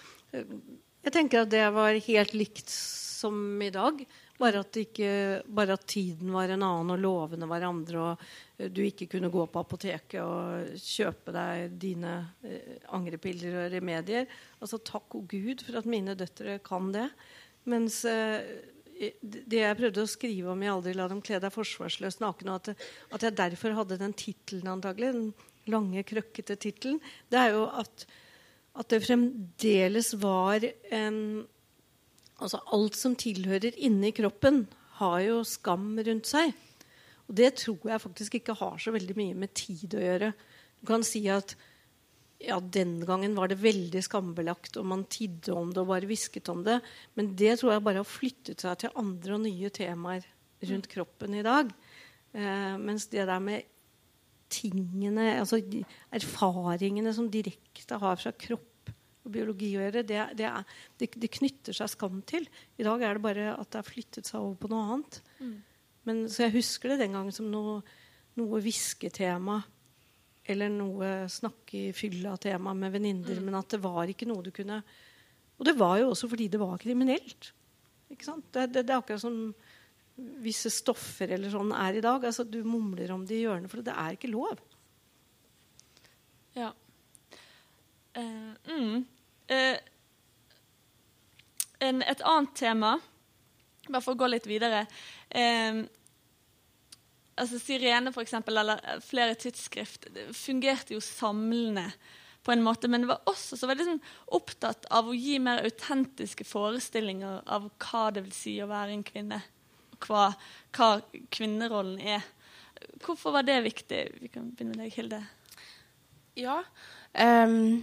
[1.05, 4.03] Jeg tenker at det var helt likt som i dag.
[4.35, 5.09] Bare at, ikke,
[5.47, 9.45] bare at, tiden var en annen, og lovene var andre, og du ikke kunne gå
[9.47, 14.27] på apoteket og kjøpe deg dine uh, angrepiller og remedier.
[14.59, 17.09] Altså Takk og Gud for at mine døtre kan det.
[17.65, 18.03] Mens
[18.95, 22.55] det jeg prøvde å skrive om i 'Aldri la dem kle deg forsvarsløst naken', og
[22.55, 25.33] at, at, jeg derfor hadde den tittelen, antagelig, den
[25.67, 28.05] lange, krøkkete tittelen, det er jo at,
[28.75, 31.47] at, det fremdeles var en
[32.35, 34.65] Altså alt som tilhører inni kroppen,
[34.99, 36.49] har jo skam rundt seg.
[37.29, 40.33] Og det tror jeg faktisk ikke har så veldig mye med tid å gjøre.
[40.81, 41.55] Du kan si at
[42.45, 46.49] ja, Den gangen var det veldig skambelagt, og man tidde om det og bare hvisket
[46.53, 46.79] om det.
[47.17, 50.27] Men det tror jeg bare har flyttet seg til andre og nye temaer
[50.65, 51.71] rundt kroppen i dag.
[52.35, 53.65] Eh, mens det der med
[54.51, 55.59] tingene, altså
[56.13, 58.91] erfaringene som direkte har fra kropp
[59.25, 62.45] og biologi å gjøre, det, det, er, det, det, knytter seg skam til.
[62.77, 65.21] I dag er det bare at det har flyttet seg over på noe annet.
[65.39, 65.55] Mm.
[66.05, 67.79] Men, så jeg husker det den gangen som noe,
[68.37, 69.63] noe hvisketema
[70.45, 73.45] eller noe snakke i fylla-tema med venninner, mm.
[73.47, 74.81] men at det var ikke noe du kunne
[75.57, 77.51] Og det var jo også fordi det var kriminelt.
[78.11, 78.45] Ikke sant?
[78.51, 79.39] Det, det, det er akkurat som
[80.15, 82.23] visse stoffer eller sånn er i dag.
[82.27, 84.61] Altså, du mumler om det i hjørnet, for det er ikke lov.
[86.55, 86.71] Ja.
[88.15, 89.01] Uh, mm.
[89.51, 89.77] uh,
[91.83, 92.93] en, et annet tema,
[93.89, 95.81] bare for å gå litt videre uh,
[97.35, 101.89] altså Sirene, for eksempel, eller eh, flere tidsskrift, fungerte jo samlende
[102.45, 104.03] på en måte, men det var også så veldig sånn,
[104.37, 109.05] opptatt av å gi mer autentiske forestillinger av hva det vil si å være en
[109.05, 109.39] kvinne.
[109.95, 110.27] Og hva,
[110.77, 110.89] hva
[111.33, 112.27] kvinnerollen er.
[113.01, 114.03] Hvorfor var det viktig?
[114.21, 115.23] Vi kan begynne med deg, Hilde.
[116.37, 116.59] Ja,
[117.47, 117.79] um,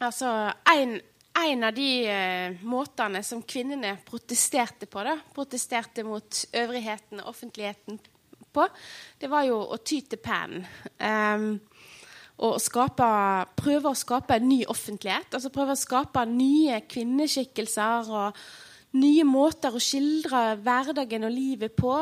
[0.00, 0.32] altså
[0.72, 0.98] en,
[1.38, 8.00] en, av de eh, måtene som kvinnene protesterte på, da, protesterte mot øvrigheten offentligheten
[8.58, 8.68] på,
[9.22, 10.66] det var jo å ty til pennen.
[11.00, 11.50] Um,
[12.38, 13.06] og skape,
[13.58, 15.32] prøve å skape en ny offentlighet.
[15.34, 18.42] altså Prøve å skape nye kvinneskikkelser og
[18.98, 21.96] nye måter å skildre hverdagen og livet på.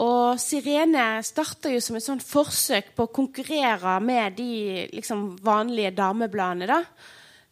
[0.00, 5.92] Og Sirene starta jo som et sånt forsøk på å konkurrere med de liksom, vanlige
[5.98, 6.70] damebladene.
[6.70, 6.80] da.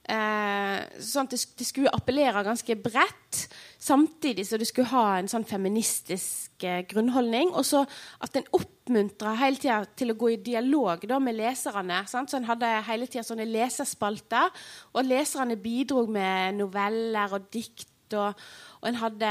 [0.09, 3.43] Eh, sånn at det, skulle appellere ganske bredt,
[3.79, 7.53] samtidig som du skulle ha en sånn feministisk eh, grunnholdning.
[7.55, 7.85] Og så
[8.25, 12.03] at en oppmuntra hele tida til å gå i dialog da, med leserne.
[12.11, 12.31] Sant?
[12.33, 14.51] Så en hadde hele tida sånne leserspalter,
[14.95, 17.89] og leserne bidro med noveller og dikt.
[18.17, 18.35] og
[18.79, 19.29] og en hadde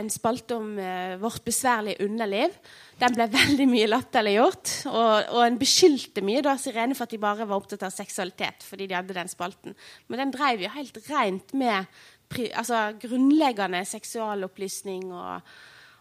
[0.00, 2.54] en spalte om eh, vårt besværlige underliv.
[2.98, 4.72] Den ble veldig mye latterliggjort.
[4.90, 8.66] Og, og en beskyldte mye da Sirene for at de bare var opptatt av seksualitet.
[8.66, 9.76] fordi de hadde den spalten.
[10.08, 11.86] Men den drev jo helt rent med
[12.36, 15.40] altså, grunnleggende seksualopplysning og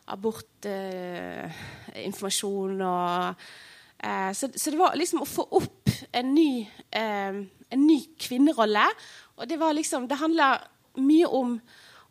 [0.08, 2.82] abortinformasjon.
[2.82, 3.36] eh, og,
[4.04, 7.34] eh, så, så, det var liksom å få opp en ny, eh,
[7.72, 8.86] en ny kvinnerolle.
[9.38, 10.62] Og det var liksom Det handla
[10.98, 11.62] mye om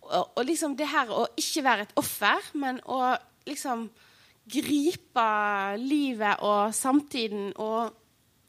[0.06, 3.88] og, og liksom det her å ikke være et offer, men å liksom
[4.46, 5.26] gripe
[5.82, 7.90] livet og samtiden og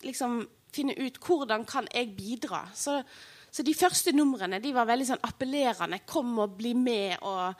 [0.06, 2.67] liksom finne ut hvordan kan jeg bidra.
[2.77, 3.01] Så,
[3.58, 6.04] så de første numrene de var veldig sånn appellerende.
[6.06, 7.15] Kom og bli med.
[7.26, 7.58] og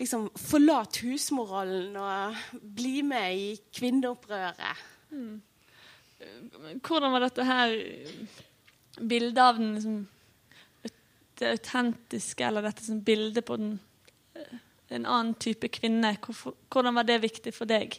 [0.00, 4.82] liksom Forlat husmorrollen og bli med i kvinneopprøret.
[5.14, 5.36] Mm.
[6.82, 7.76] Hvordan var dette her
[8.98, 10.00] bildet av den liksom
[11.40, 13.78] det autentiske, eller dette som bildet på den,
[14.34, 14.58] eh,
[14.90, 16.18] en annen type kvinne.
[16.68, 17.96] Hvordan var det viktig for deg?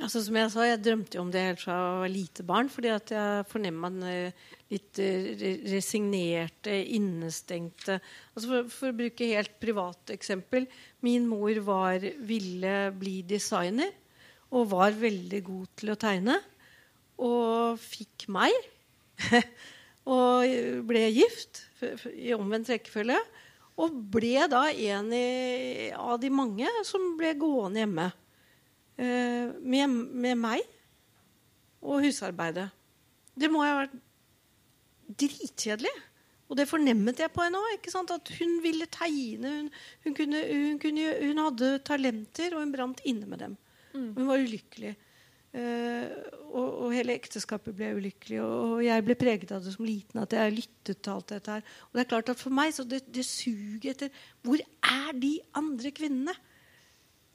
[0.00, 2.68] Altså, som jeg sa, jeg drømte jo om det helt fra jeg var lite barn,
[2.72, 9.28] fordi at jeg fornemma den eh, litt eh, resignerte, innestengte altså for, for, å bruke
[9.28, 10.64] helt privat eksempel
[11.04, 13.92] Min mor var, ville bli designer
[14.50, 16.38] og var veldig god til å tegne.
[17.22, 18.56] Og fikk meg.
[20.16, 21.62] og ble gift
[22.16, 23.20] i omvendt rekkefølge.
[23.80, 25.12] Og ble da en
[25.94, 28.08] av de mange som ble gående hjemme
[29.00, 30.64] med, med, meg
[31.80, 32.68] og husarbeidet.
[33.40, 33.94] Det må ha vært
[35.20, 35.92] dritkjedelig.
[36.50, 37.86] Og det fornemmet jeg på henne òg.
[37.86, 39.52] At hun ville tegne.
[39.54, 39.68] Hun,
[40.04, 43.54] hun, kunne, hun, kunne, hun, hadde talenter, og hun brant inne med dem.
[43.94, 44.10] Mm.
[44.18, 44.96] Hun var ulykkelig.
[45.50, 46.06] Uh,
[46.50, 48.40] og, og, hele ekteskapet ble ulykkelig.
[48.42, 50.22] Og, og, jeg ble preget av det som liten.
[50.22, 51.72] At jeg lyttet til alt dette her.
[51.88, 55.36] Og det er klart at for meg så det, det suget etter Hvor er de
[55.58, 56.34] andre kvinnene?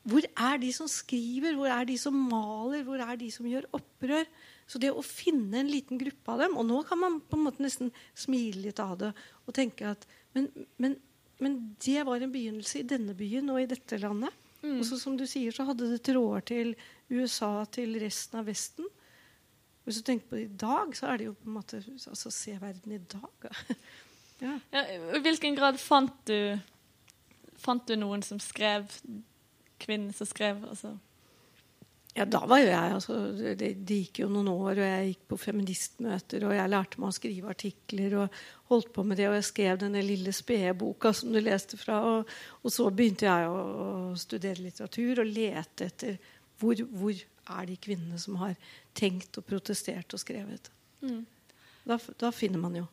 [0.06, 1.56] Hvor er de som skriver?
[1.58, 2.84] Hvor er de som maler?
[2.86, 4.28] Hvor er de som gjør opprør?
[4.70, 7.44] Så det å finne en liten gruppe av dem Og nå kan man på en
[7.46, 9.12] måte nesten smile litt av det
[9.46, 10.48] og tenke at Men,
[10.82, 10.96] men,
[11.38, 14.34] men det var en begynnelse i denne byen og i dette landet.
[14.66, 14.80] Mm.
[14.80, 16.74] Og så, som du sier, så hadde det tråder til
[17.14, 18.90] USA, til resten av Vesten.
[19.86, 22.32] Hvis du tenker på det i dag, så er det jo på en måte altså
[22.34, 23.48] Se verden i dag.
[24.46, 24.58] ja.
[24.74, 26.58] Ja, I hvilken grad fant du,
[27.62, 28.90] fant du noen som skrev
[29.82, 30.64] Kvinnen som skrev?
[30.70, 30.96] altså
[32.16, 35.24] ja, da var jo jeg altså, det, det, gikk jo noen år, og jeg gikk
[35.34, 38.38] på feministmøter, og jeg lærte meg å skrive artikler og
[38.70, 41.98] holdt på med det, og jeg skrev denne lille spede boka som du leste fra.
[42.08, 46.16] Og, og, så begynte jeg å, å, studere litteratur og lete etter
[46.62, 48.56] hvor, hvor, er de kvinnene som har
[48.98, 50.72] tenkt og protestert og skrevet.
[51.04, 51.20] Mm.
[51.86, 52.88] Da, da, finner man jo.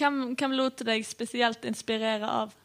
[0.00, 2.56] Hvem, hvem lot deg spesielt inspirere av?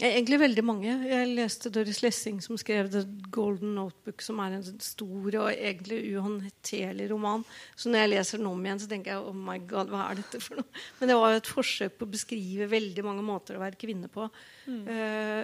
[0.00, 0.92] Egentlig veldig mange.
[1.04, 3.02] Jeg leste Doris Lessing som skrev The
[3.34, 7.44] Golden Notebook, som er en stor og egentlig uhåndterlig roman.
[7.76, 10.22] Så når jeg leser den om igjen, så tenker jeg oh my god, hva er
[10.22, 10.82] dette for noe?
[10.98, 14.08] Men det var jo et forsøk på å beskrive veldig mange måter å være kvinne
[14.12, 14.30] på.
[14.64, 14.84] Mm.
[14.88, 15.42] Uh,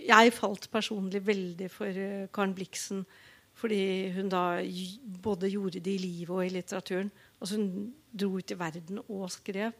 [0.00, 3.04] jeg falt personlig veldig for uh, Karen Blixen
[3.60, 4.62] fordi hun da
[5.20, 7.10] både gjorde det i livet og i litteraturen.
[7.36, 9.76] Altså hun dro ut i verden og skrev.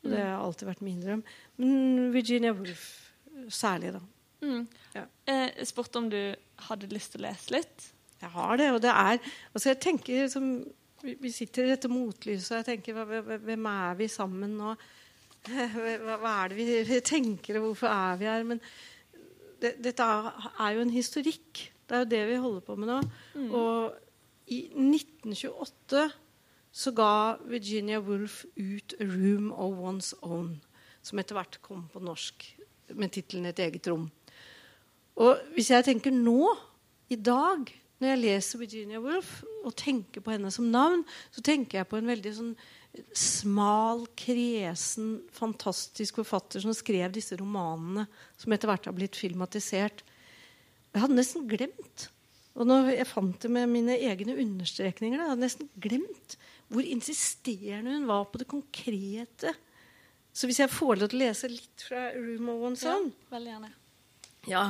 [0.00, 1.22] Og det har alltid vært min drøm.
[1.60, 2.88] Men Virginia Woolf
[3.52, 4.00] særlig, da.
[4.40, 4.68] Mm.
[4.94, 5.04] Ja.
[5.28, 6.18] Eh, jeg spurte om du
[6.68, 7.88] hadde lyst til å lese litt.
[8.20, 8.68] Jeg har det.
[8.74, 9.18] Og det er
[9.52, 10.52] altså jeg tenker som,
[11.00, 14.74] Vi sitter i dette motlyset, og jeg tenker Hvem er vi sammen nå?
[15.48, 18.42] Hva, hva er det vi, vi, tenker, og hvorfor er vi her?
[18.44, 18.58] Men
[19.60, 21.62] det, dette er jo en historikk.
[21.88, 22.98] Det er jo det vi holder på med nå.
[23.32, 23.46] Mm.
[23.56, 23.94] Og
[24.52, 26.04] i 1928
[26.70, 30.60] så ga Virginia Woolf ut 'A Room of One's Own',
[31.02, 32.44] som etter hvert kom på norsk
[32.94, 34.10] med tittelen 'Et eget rom'.
[35.16, 36.56] Og hvis jeg tenker nå,
[37.10, 37.66] i dag,
[38.00, 41.98] når jeg leser Virginia Woolf og tenker på henne som navn, så tenker jeg på
[41.98, 42.54] en veldig sånn
[43.12, 48.06] smal, kresen, fantastisk forfatter som skrev disse romanene
[48.38, 50.02] som etter hvert har blitt filmatisert.
[50.94, 52.08] Jeg hadde nesten glemt
[52.58, 56.36] og når jeg fant det med mine egne understrekninger, jeg hadde nesten glemt
[56.70, 59.54] hvor insisterende hun var på det konkrete
[60.32, 62.96] så hvis jeg får lov til å lese litt fra Rumo One's ja,
[63.32, 63.70] Veldig gjerne.
[64.48, 64.64] Ja.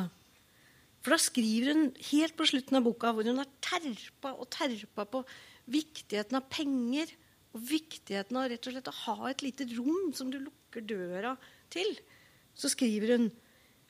[1.01, 5.07] For da skriver hun helt på slutten av boka hvor hun har terpa og terpa
[5.09, 5.23] på
[5.71, 7.13] viktigheten av penger
[7.55, 11.37] og viktigheten av rett og slett å ha et lite rom som du lukker døra
[11.73, 11.89] til.
[12.55, 13.31] Så skriver hun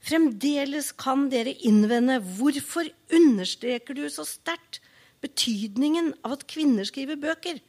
[0.00, 4.78] Fremdeles kan dere innvende hvorfor understreker du så sterkt
[5.20, 7.60] betydningen av at kvinner skriver bøker?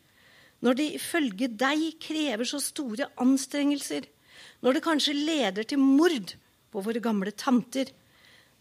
[0.62, 4.06] Når det ifølge deg krever så store anstrengelser,
[4.62, 6.36] når det kanskje leder til mord
[6.72, 7.90] på våre gamle tanter,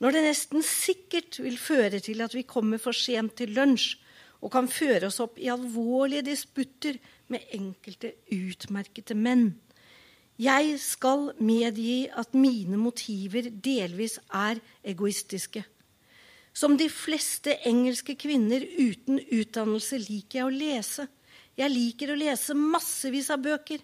[0.01, 3.99] når det nesten sikkert vil føre til at vi kommer for sent til lunsj
[4.41, 6.97] og kan føre oss opp i alvorlige disputter
[7.29, 9.51] med enkelte utmerkede menn.
[10.41, 15.67] Jeg skal medgi at mine motiver delvis er egoistiske.
[16.57, 21.07] Som de fleste engelske kvinner uten utdannelse liker jeg å lese.
[21.61, 23.83] Jeg liker å lese massevis av bøker.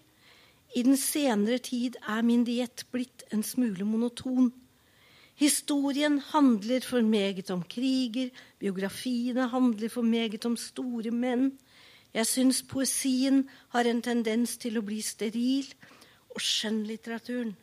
[0.73, 4.49] I den senere tid er min diett blitt en smule monoton.
[5.37, 11.51] Historien handler for meget om kriger, biografiene handler for meget om store menn.
[12.17, 13.43] Jeg syns poesien
[13.75, 15.69] har en tendens til å bli steril,
[16.33, 17.53] og skjønnlitteraturen.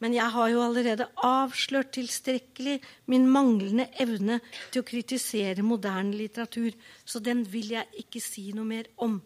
[0.00, 2.78] Men jeg har jo allerede avslørt tilstrekkelig
[3.12, 4.40] min manglende evne
[4.70, 6.72] til å kritisere moderne litteratur,
[7.04, 9.20] så den vil jeg ikke si noe mer om.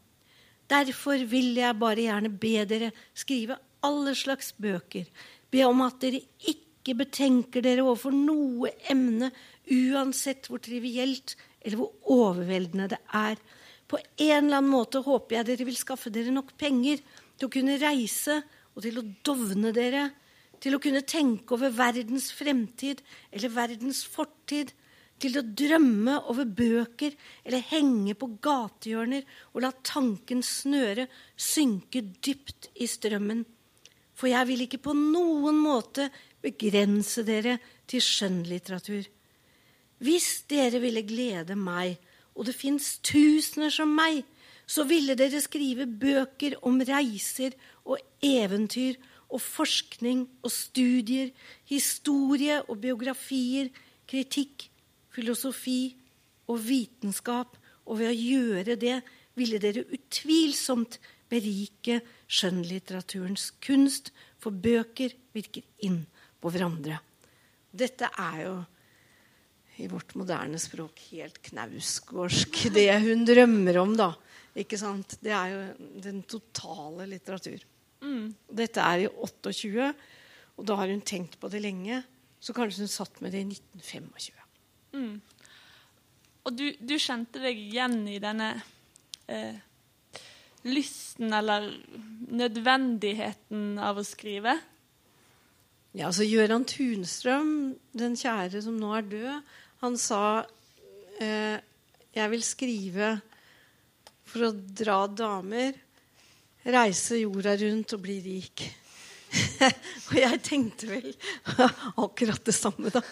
[0.71, 5.09] Derfor vil jeg bare gjerne be dere skrive alle slags bøker.
[5.53, 9.31] Be om at dere ikke betenker dere overfor noe emne,
[9.69, 13.41] uansett hvor trivielt eller hvor overveldende det er.
[13.89, 17.01] På en eller annen måte håper jeg dere vil skaffe dere nok penger
[17.37, 18.41] til å kunne reise
[18.75, 20.09] og til å dovne dere,
[20.61, 24.73] til å kunne tenke over verdens fremtid eller verdens fortid,
[25.23, 31.07] til å drømme over bøker eller henge på gatehjørner og la tanken snøre
[31.37, 33.45] synke dypt i strømmen.
[34.15, 36.09] For jeg vil ikke på noen måte
[36.45, 37.59] begrense dere
[37.91, 39.07] til skjønnlitteratur.
[40.05, 41.97] Hvis dere ville glede meg,
[42.35, 44.23] og det fins tusener som meg,
[44.67, 47.55] så ville dere skrive bøker om reiser
[47.85, 48.97] og eventyr
[49.35, 51.31] og forskning og studier,
[51.69, 53.71] historie og biografier,
[54.09, 54.69] kritikk,
[55.15, 55.95] filosofi
[56.51, 58.99] og vitenskap, og ved å gjøre det
[59.39, 60.99] ville dere utvilsomt
[61.31, 62.01] berike
[62.31, 66.03] skjønnlitteraturens kunst, for bøker virker inn
[66.41, 66.99] på hverandre.
[67.75, 68.55] Dette er jo
[69.83, 74.13] i vårt moderne språk helt knausgårdsk, det hun drømmer om, da.
[74.55, 75.17] Ikke sant?
[75.25, 75.63] Det er jo
[76.05, 77.65] den totale litteratur.
[78.05, 78.29] Mm.
[78.55, 79.91] Dette er i 28,
[80.55, 82.05] og da har hun tenkt på det lenge.
[82.39, 84.44] Så kanskje hun satt med det i 1925.
[84.95, 85.19] Mm.
[86.45, 88.51] Og du, du, kjente deg igjen i denne
[89.33, 89.57] eh,
[90.69, 91.71] lysten eller
[92.35, 94.59] nødvendigheten av å skrive?
[95.95, 97.53] Ja, altså Gøran Tunstrøm,
[97.95, 99.53] den kjære som nå er død,
[99.85, 100.23] han sa
[101.23, 101.57] eh,
[102.15, 103.11] jeg vil skrive
[104.29, 105.77] for å dra damer,
[106.65, 108.65] reise jorda rundt og bli rik.
[110.09, 111.09] og jeg tenkte vel
[112.05, 113.03] akkurat det samme, da.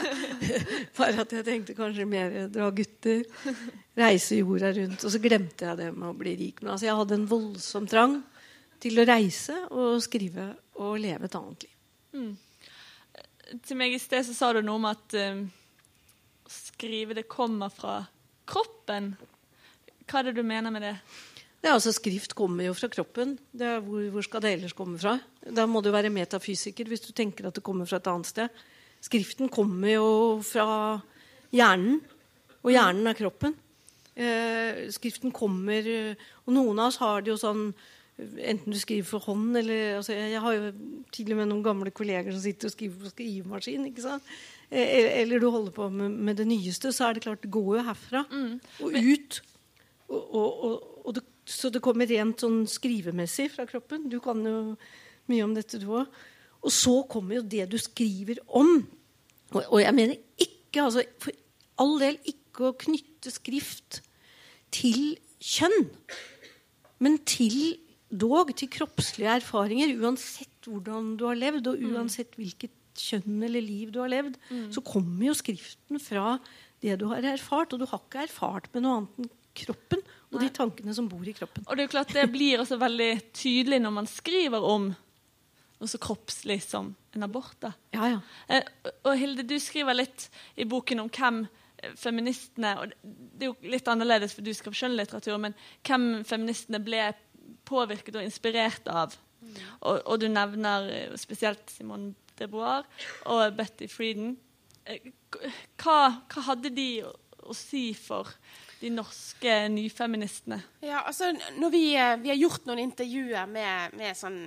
[0.98, 3.24] Bare at jeg tenkte kanskje mer dra gutter,
[3.98, 5.04] reise jorda rundt.
[5.04, 6.62] Og så glemte jeg det med å bli rik.
[6.62, 8.20] Men altså, jeg hadde en voldsom trang
[8.80, 11.74] til å reise og skrive og leve et annet liv.
[12.16, 12.30] Mm.
[13.66, 18.00] Til meg i sted så sa du noe om at å skrive det kommer fra
[18.50, 19.12] kroppen.
[20.06, 20.96] Hva er det du mener med det?
[21.60, 23.34] Det er altså Skrift kommer jo fra kroppen.
[23.52, 25.18] Hvor, hvor, skal det ellers komme fra?
[25.44, 28.62] Da må du være metafysiker hvis du tenker at det kommer fra et annet sted.
[29.04, 30.08] Skriften kommer jo
[30.44, 31.00] fra
[31.52, 32.00] hjernen,
[32.64, 33.54] og hjernen er kroppen.
[34.20, 35.86] Eh, skriften kommer
[36.44, 37.70] Og noen av oss har det jo sånn
[38.18, 40.72] Enten du skriver for hånd eller altså, Jeg har jo
[41.14, 43.86] til og med noen gamle kolleger som sitter og skriver på skrivemaskin.
[43.88, 44.26] ikke sant?
[44.68, 47.78] Eh, eller du holder på med, med, det nyeste, så er det klart det går
[47.78, 48.52] jo herfra mm.
[48.84, 49.40] og ut.
[50.10, 54.08] Og, og, og, og det så det kommer rent sånn skrivemessig fra kroppen.
[54.12, 54.76] Du kan jo
[55.30, 56.20] mye om dette, du òg.
[56.60, 58.80] Og så kommer jo det du skriver om.
[59.54, 61.34] Og, og jeg mener ikke, altså, for
[61.80, 64.02] all del ikke å knytte skrift
[64.74, 65.88] til kjønn.
[67.00, 67.80] Men til
[68.10, 69.94] dog til kroppslige erfaringer.
[70.02, 71.96] Uansett hvordan du har levd, og mm.
[71.96, 74.66] uansett hvilket kjønn eller liv du har levd, mm.
[74.74, 76.34] så kommer jo skriften fra
[76.82, 77.72] det du har erfart.
[77.72, 79.99] Og du har ikke erfart med noe annet enn kroppen
[80.30, 81.64] og de tankene som bor i kroppen.
[81.66, 84.90] Og Det er jo klart det blir også veldig tydelig når man skriver om
[85.80, 87.56] noe så kroppslig som en abort.
[87.60, 87.72] da.
[87.96, 88.20] Ja, ja.
[88.48, 91.46] Eh, og Hilde, du skriver litt i boken om hvem
[91.96, 95.54] feministene og Det er jo litt annerledes, for du skrev skjønnlitteratur, men
[95.88, 97.06] hvem feministene ble
[97.64, 99.16] påvirket og inspirert av.
[99.40, 99.54] Mm.
[99.88, 102.84] Og, og, du nevner eh, spesielt Simone de Beauvoir
[103.32, 104.34] og Betty Freeden.
[104.84, 105.08] Eh,
[105.80, 105.96] hva,
[106.28, 107.14] hva hadde de å,
[107.48, 108.28] å si for
[108.80, 110.60] de norske nyfeministene?
[110.84, 111.30] Ja, altså,
[111.72, 114.40] vi, eh, vi har gjort noen intervjuer med, med sånn,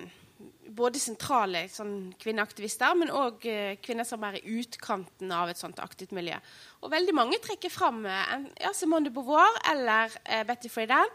[0.74, 5.78] både sentrale sånn, kvinneaktivister, men òg uh, kvinner som er i utkanten av et sånt
[5.84, 6.40] aktivt miljø.
[6.82, 11.14] Og veldig mange trekker fram uh, ja, Simone de Beauvoir eller uh, Betty Friedan.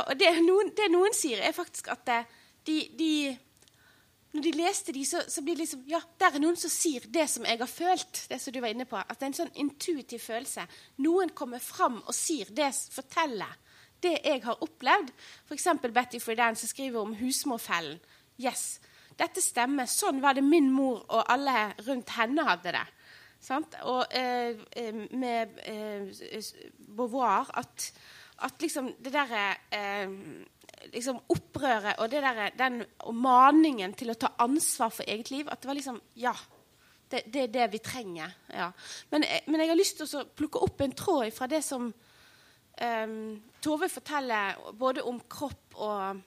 [0.00, 2.10] og det noen, det noen, sier, er faktisk at
[2.66, 3.12] de, de
[4.32, 7.06] når de leste de, så, så blir det liksom Ja, der er noen som sier
[7.10, 8.26] det som jeg har følt.
[8.30, 10.66] det som du var inne på, At det er en sånn intuitiv følelse.
[11.02, 13.58] Noen kommer fram og sier det, forteller
[14.00, 15.10] det jeg har opplevd.
[15.48, 15.66] F.eks.
[15.92, 17.98] Betty Friedan som skriver om husmorfellen.
[18.40, 18.80] Yes,
[19.18, 19.90] dette stemmer.
[19.90, 22.86] Sånn var det min mor og alle rundt henne hadde det.
[23.40, 23.76] Sant?
[23.88, 26.40] Og eh, eh med eh,
[26.96, 27.92] Beauvoir at,
[28.44, 30.08] at liksom det derre eh,
[30.88, 35.60] liksom opprøret og der, den og maningen til å ta ansvar for eget liv At
[35.60, 36.34] det var liksom Ja.
[37.10, 38.30] Det, det er det vi trenger.
[38.54, 38.68] Ja.
[39.10, 41.88] Men, eh, men, jeg har lyst til å plukke opp en tråd fra det som
[41.90, 43.16] um,
[43.60, 46.20] Tove forteller både om kropp og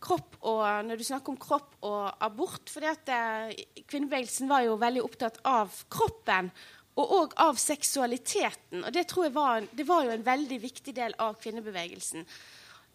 [0.00, 4.80] kropp og Når du snakker om kropp og abort fordi at uh, Kvinnebevegelsen var jo
[4.80, 6.48] veldig opptatt av kroppen
[6.96, 8.84] og òg av seksualiteten.
[8.84, 12.24] Og det tror jeg var, det var jo en veldig viktig del av kvinnebevegelsen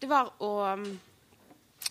[0.02, 0.86] det var å um,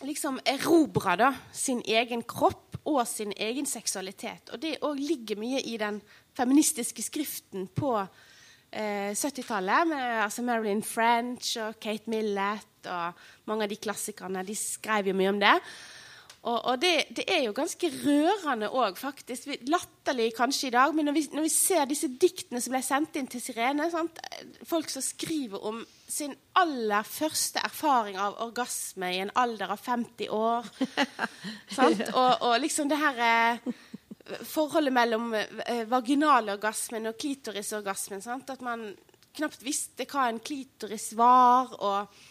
[0.03, 4.51] liksom erobre da, sin egen kropp og sin egen seksualitet.
[4.51, 6.01] Og det òg ligger mye i den
[6.36, 9.93] feministiske skriften på eh, 70-tallet.
[10.26, 14.43] Altså Marilyn French og Kate Millett og mange av de klassikerne.
[14.47, 15.55] De skrev jo mye om det.
[16.41, 19.51] Og, og det, det, er jo ganske rørende òg, faktisk.
[19.69, 23.19] Latterlig kanskje i dag, men når vi, når vi, ser disse diktene som ble sendt
[23.19, 24.17] inn til Sirene sant?
[24.65, 30.33] Folk som skriver om sin aller første erfaring av orgasme i en alder av 50
[30.33, 30.71] år.
[31.85, 33.71] og, og, liksom det her eh,
[34.41, 38.25] forholdet mellom eh, vaginalorgasmen og klitorisorgasmen.
[38.25, 38.49] Sant?
[38.49, 38.89] At man
[39.37, 41.77] knapt visste hva en klitoris var.
[41.77, 42.30] og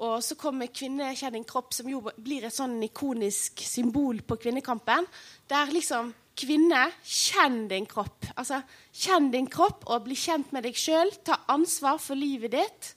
[0.00, 5.06] og så kommer 'Kvinne din kropp', som jo blir et sånn ikonisk symbol på kvinnekampen.
[5.48, 8.24] Der liksom Kvinne, kjenn din kropp.
[8.36, 8.62] Altså,
[8.96, 11.10] Kjenn din kropp og bli kjent med deg sjøl.
[11.24, 12.94] Ta ansvar for livet ditt.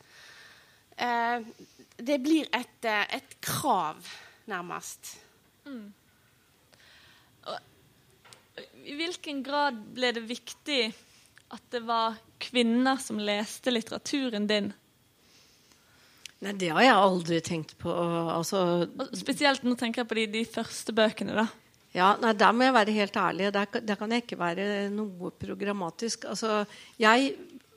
[0.98, 1.44] Eh,
[1.98, 4.00] det blir et, eh, et, krav,
[4.48, 5.18] nærmest.
[5.66, 5.94] Mm.
[8.86, 10.94] I hvilken grad ble det viktig
[11.52, 14.74] at det var kvinner som leste litteraturen din?
[16.44, 17.92] Nei, Det har jeg aldri tenkt på.
[17.94, 21.38] Altså, spesielt nå tenker jeg på de, de første bøkene.
[21.38, 21.48] da.
[21.94, 23.52] Ja, nei, Der må jeg være helt ærlig.
[23.54, 26.26] Der, der kan jeg ikke være noe programmatisk.
[26.30, 26.64] Altså,
[27.00, 27.34] jeg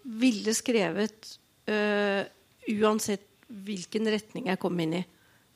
[0.06, 1.36] ville skrevet
[1.68, 2.22] øh,
[2.78, 5.04] uansett hvilken retning jeg kom inn i.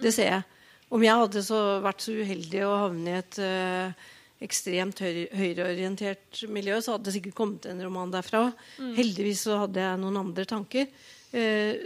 [0.01, 0.43] Det ser jeg.
[0.91, 4.07] Om jeg hadde så vært så uheldig å havne i et øh,
[4.45, 8.47] ekstremt høyreorientert miljø, så hadde det sikkert kommet en roman derfra.
[8.81, 8.95] Mm.
[8.97, 10.89] Heldigvis så hadde jeg noen andre tanker.
[11.31, 11.77] Uh,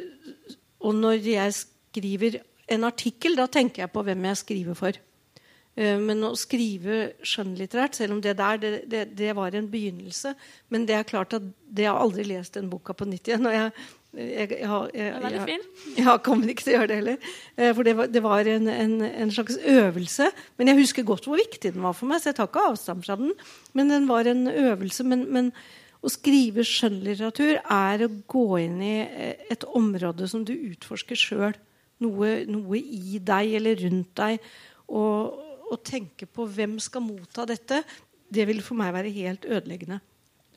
[0.84, 2.38] og når jeg skriver
[2.72, 5.00] en artikkel, da tenker jeg på hvem jeg skriver for.
[5.74, 10.36] Eh, men å skrive skjønnlitterært, selv om det der det, det, det, var en begynnelse
[10.70, 13.48] Men det er klart at det har aldri lest den boka på nytt igjen.
[13.50, 13.72] Og jeg,
[14.14, 15.60] jeg, jeg, jeg.
[15.98, 17.30] Jeg kommer ikke til å gjøre det heller.
[17.56, 20.30] Eh, for det var, det var en, en, en, slags øvelse.
[20.58, 23.02] Men jeg husker godt hvor viktig den var for meg, så jeg tar ikke avstand
[23.06, 23.34] fra den.
[23.74, 25.06] Men den var en øvelse.
[25.08, 25.50] men, men
[26.04, 31.56] å skrive skjønnlitteratur er å gå inn i eh, et område som du utforsker sjøl.
[32.04, 34.48] Noe, noe, i deg eller rundt deg.
[34.92, 35.38] Og,
[35.70, 37.80] og, tenke på hvem skal motta dette,
[38.34, 40.00] det vil for meg være helt ødeleggende.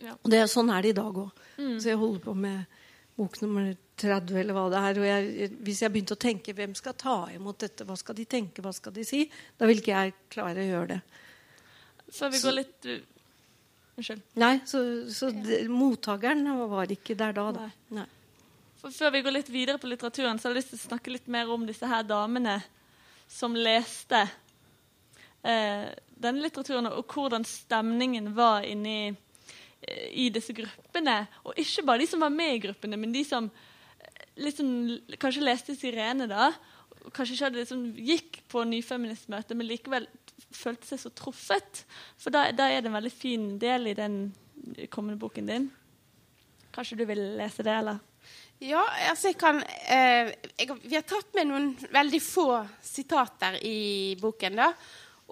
[0.01, 0.17] Ja.
[0.17, 1.45] Og det, sånn er det i dag òg.
[1.57, 1.77] Mm.
[1.79, 2.83] Så jeg holder på med
[3.17, 4.99] bok nummer 30 eller hva det er.
[5.01, 8.27] Og jeg, hvis jeg begynte å tenke hvem skal ta imot dette, hva skal de
[8.29, 9.23] tenke, hva skal de si,
[9.57, 10.99] da vil ikke jeg klare å gjøre det.
[12.17, 12.89] Før vi går litt
[13.97, 14.21] Unnskyld.
[14.37, 14.79] Nei, så,
[15.09, 17.47] så det, mottakeren var ikke der da.
[17.55, 17.69] da.
[17.97, 18.05] Nei.
[18.77, 21.13] For før vi går litt videre på litteraturen, så har jeg lyst til å snakke
[21.15, 22.59] litt mer om disse her damene
[23.27, 24.19] som leste
[25.41, 31.17] eh, denne litteraturen, og hvordan stemningen var inni eh, i disse gruppene.
[31.49, 33.49] Og ikke bare de som var med i gruppene, men de som
[34.37, 34.69] liksom,
[35.17, 36.51] kanskje leste 'Sirene', da.
[37.15, 40.07] Kanskje ikke hadde liksom, gikk på nyfeministmøte, men likevel
[40.53, 41.83] følte seg så truffet.
[42.19, 44.19] For da, da, er det en veldig fin del i den
[44.93, 45.67] kommende boken din.
[46.75, 47.99] Kanskje du vil lese det, eller?
[48.63, 48.81] Ja,
[49.11, 52.49] altså jeg kan eh, jeg, Vi har tatt med noen veldig få
[52.81, 54.57] sitater i boken.
[54.57, 54.71] da,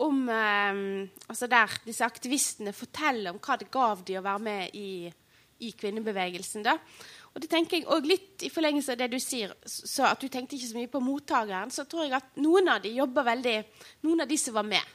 [0.05, 4.75] om eh, altså Der disse aktivistene forteller om hva det gav de å være med
[4.77, 5.11] i,
[5.59, 6.65] i kvinnebevegelsen.
[6.65, 6.77] da.
[7.35, 10.29] Og det tenker jeg også litt i forlengelse av det du sier, så at du
[10.31, 11.73] tenkte ikke så mye på mottakeren.
[11.73, 13.55] Så tror jeg at noen av de jobber veldig
[14.07, 14.93] Noen av de som var med,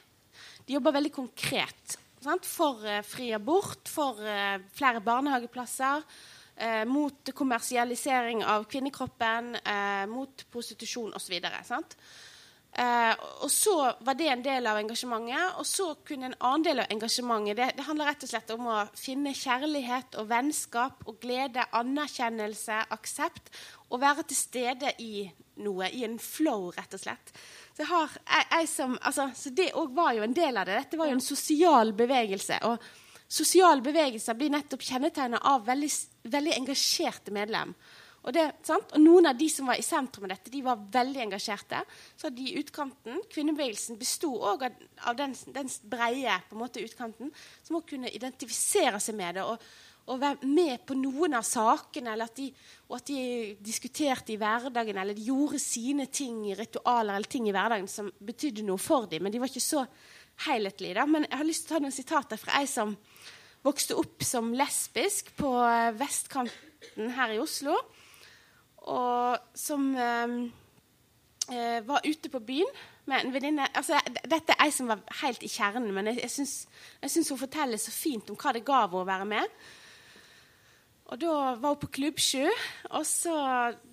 [0.65, 2.45] de jobber veldig konkret sant?
[2.47, 6.01] for uh, fri abort, for uh, flere barnehageplasser,
[6.61, 9.55] uh, mot kommersialisering av kvinnekroppen,
[10.09, 11.37] mot prostitusjon osv.
[12.71, 13.11] Uh,
[13.43, 15.57] og så var det en del av engasjementet.
[15.59, 18.69] Og så kunne en annen del av engasjementet det, det, handler rett og slett om
[18.71, 23.51] å finne kjærlighet og vennskap og glede, anerkjennelse, aksept.
[23.91, 25.25] Og være til stede i
[25.61, 27.35] noe, i en flow, rett og slett.
[27.75, 30.79] Så, har, jeg, jeg som, altså, så det òg var jo en del av det.
[30.85, 32.61] Dette var jo en sosial bevegelse.
[32.71, 32.79] Og
[33.31, 35.91] sosiale bevegelser blir nettopp kjennetegna av veldig,
[36.31, 37.75] veldig engasjerte medlem.
[38.21, 41.23] Og, det, og, noen av de som var i sentrum av dette, de var veldig
[41.25, 41.81] engasjerte.
[42.19, 47.31] Så de i utkanten, Kvinnebevegelsen besto òg av, den, den breie på en måte, utkanten,
[47.65, 49.47] som òg kunne identifisere seg med det.
[49.47, 52.47] og og være med på noen av sakene, at de,
[52.89, 57.47] og at de diskuterte i hverdagen, eller de gjorde sine ting i ritualer eller ting
[57.47, 59.23] i hverdagen som betydde noe for dem.
[59.23, 59.85] Men de var ikke så
[60.47, 60.97] helhetlige.
[60.97, 61.05] Da.
[61.05, 62.95] Men jeg har lyst til å ta noen sitater fra ei som
[63.61, 65.53] vokste opp som lesbisk på
[65.99, 67.77] vestkanten her i Oslo,
[68.81, 70.37] og som eh,
[71.51, 72.69] eh var ute på byen
[73.05, 77.11] med en venninne altså, Dette er ei som var helt i kjernen, men jeg, jeg
[77.11, 79.61] syns hun forteller så fint om hva det ga henne å være med.
[81.11, 82.45] Og Da var hun på Klubb 7,
[82.95, 83.33] og så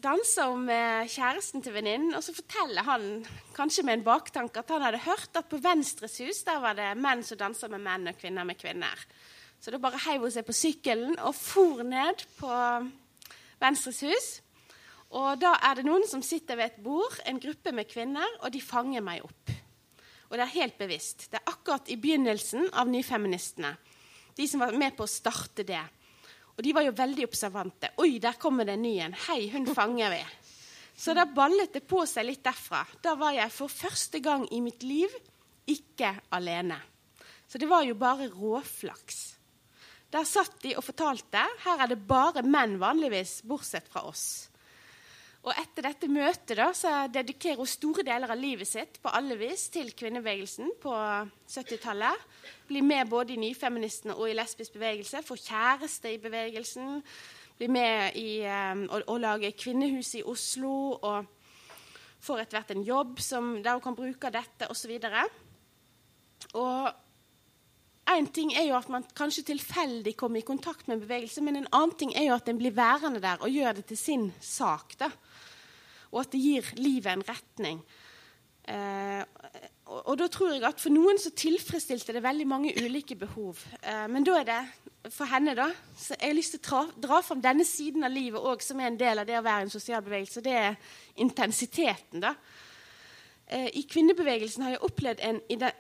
[0.03, 2.15] dansa hun med kjæresten til venninnen.
[2.15, 3.09] Og så forteller han,
[3.57, 6.93] kanskje med en baktanke, at han hadde hørt at på Venstres hus der var det
[6.95, 9.03] menn som dansa med menn og kvinner med kvinner.
[9.59, 12.53] Så da bare heiv hun seg på sykkelen og for ned på
[13.59, 14.29] Venstres hus.
[15.17, 18.53] Og da er det noen som sitter ved et bord, en gruppe med kvinner, og
[18.53, 19.55] de fanger meg opp.
[20.29, 21.31] Og det er helt bevisst.
[21.31, 23.73] Det er akkurat i begynnelsen av Nyfeministene.
[24.37, 25.81] De som var med på å starte det.
[26.59, 27.95] Og de var jo veldig observante.
[28.03, 29.17] Oi, der kommer det en ny en.
[29.29, 30.21] Hei, hun fanger vi.
[30.99, 32.83] Så da ballet det på seg litt derfra.
[33.01, 35.13] Da var jeg for første gang i mitt liv
[35.71, 36.77] ikke alene.
[37.49, 39.23] Så det var jo bare råflaks.
[40.13, 41.41] Der satt de og fortalte.
[41.65, 44.49] Her er det bare menn vanligvis, bortsett fra oss.
[45.47, 49.37] Og etter dette møtet da, så dedikerer hun store deler av livet sitt på alle
[49.39, 50.95] vis til kvinnebevegelsen på
[51.47, 52.25] 70-tallet.
[52.69, 55.23] Blir med både i Nyfeministene og i lesbisk bevegelse.
[55.25, 57.01] Får kjæreste i bevegelsen.
[57.59, 60.75] Blir med i um, å, å, lage kvinnehus i Oslo.
[60.99, 64.97] Og får etter hvert en jobb som, der hun kan bruke dette, osv.
[64.99, 67.08] Og, og
[68.17, 71.61] en ting er jo at man kanskje tilfeldig kommer i kontakt med en bevegelse, men
[71.61, 74.31] en annen ting er jo at en blir værende der og gjør det til sin
[74.41, 74.97] sak.
[74.99, 75.11] da
[76.13, 77.81] og at det gir livet en retning.
[78.69, 79.23] Eh,
[79.89, 83.61] og, og, da tror jeg at For noen så tilfredsstilte det veldig mange ulike behov.
[83.81, 86.81] Eh, men da er det for henne da, så jeg har lyst til å dra,
[87.09, 89.69] dra fram denne siden av livet òg, som er en del av det å være
[89.69, 90.45] en sosial bevegelse.
[90.45, 90.77] Det er
[91.25, 92.25] intensiteten.
[92.25, 92.35] da.
[93.51, 95.39] Eh, I kvinnebevegelsen har jeg opplevd en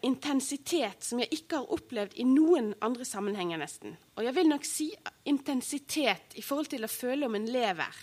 [0.09, 3.59] intensitet som jeg ikke har opplevd i noen andre sammenhenger.
[3.59, 3.97] nesten.
[4.16, 4.89] Og jeg vil nok si
[5.25, 7.99] intensitet i forhold til å føle om en lever.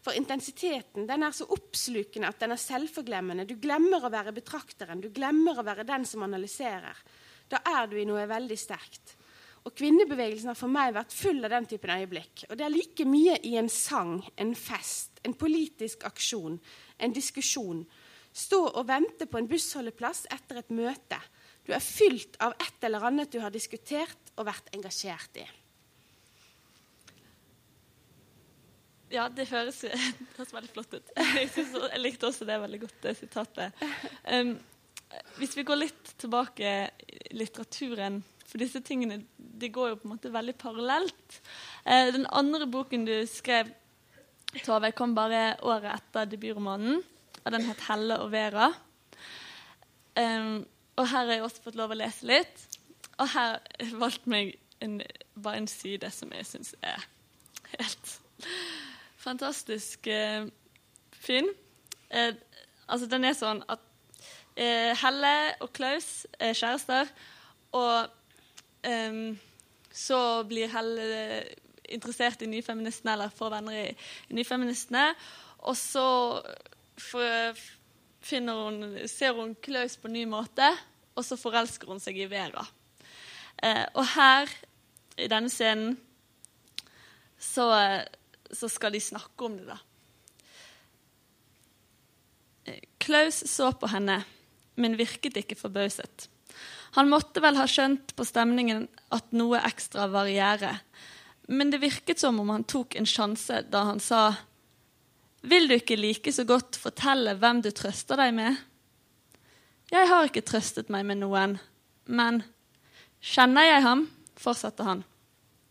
[0.00, 3.44] For intensiteten den er så oppslukende at den er selvforglemmende.
[3.44, 6.96] Du glemmer å være betrakteren, du glemmer å være den som analyserer.
[7.48, 9.16] Da er du i noe veldig sterkt.
[9.64, 12.46] Og Kvinnebevegelsen har for meg vært full av den typen øyeblikk.
[12.50, 16.58] Og det er like mye i en sang, en fest, en politisk aksjon,
[17.00, 17.80] en diskusjon.
[18.34, 21.20] Stå og vente på en bussholdeplass etter et møte.
[21.64, 25.44] Du er fylt av et eller annet du har diskutert og vært engasjert i.
[29.14, 29.94] Ja, det høres, det
[30.36, 31.14] høres, veldig flott ut.
[31.14, 33.84] Jeg, synes, jeg, likte også det veldig godt, det sitatet.
[34.26, 34.56] Um,
[35.38, 36.70] hvis vi går litt tilbake
[37.06, 38.16] i litteraturen
[38.48, 41.40] For disse tingene de går jo på en måte veldig parallelt.
[41.86, 43.70] Uh, den andre boken du skrev,
[44.64, 47.00] Tove, kom bare året etter debutromanen.
[47.44, 48.72] Og den het 'Helle og Vera'.
[50.16, 50.66] Um,
[50.96, 52.78] og her har jeg også fått lov å lese litt.
[53.18, 53.58] Og her
[53.98, 55.00] valgte en,
[55.42, 57.06] bare en side som jeg syns er
[57.78, 58.20] helt
[59.16, 60.46] fantastisk uh,
[61.10, 61.48] fin.
[62.14, 62.34] Uh,
[62.88, 63.82] altså, den er sånn at
[64.58, 67.10] uh, Helle og Klaus er kjærester,
[67.72, 68.10] og
[69.96, 71.04] så blir Helle
[71.88, 75.06] interessert i Nyfeministene, eller får venner i Nyfeministene,
[75.64, 76.04] og så
[77.02, 80.68] hun, ser hun Klaus på en ny måte,
[81.14, 82.64] og så forelsker hun seg i Vera.
[83.62, 84.50] Eh, og her,
[85.18, 85.96] i denne scenen,
[87.38, 87.70] så
[88.54, 89.78] så skal de snakke om det, da.
[93.04, 94.22] Klaus så på henne,
[94.80, 96.28] men virket ikke forbauset.
[96.96, 100.72] Han måtte vel ha skjønt på stemningen at noe ekstra var i gjære.
[101.52, 104.22] Men det virket som om han tok en sjanse da han sa
[105.44, 108.56] Vil du ikke like så godt fortelle hvem du trøster deg med?
[109.92, 111.58] Jeg har ikke trøstet meg med noen,
[112.08, 112.42] men
[113.24, 114.08] Kjenner jeg ham?
[114.36, 115.04] fortsatte han.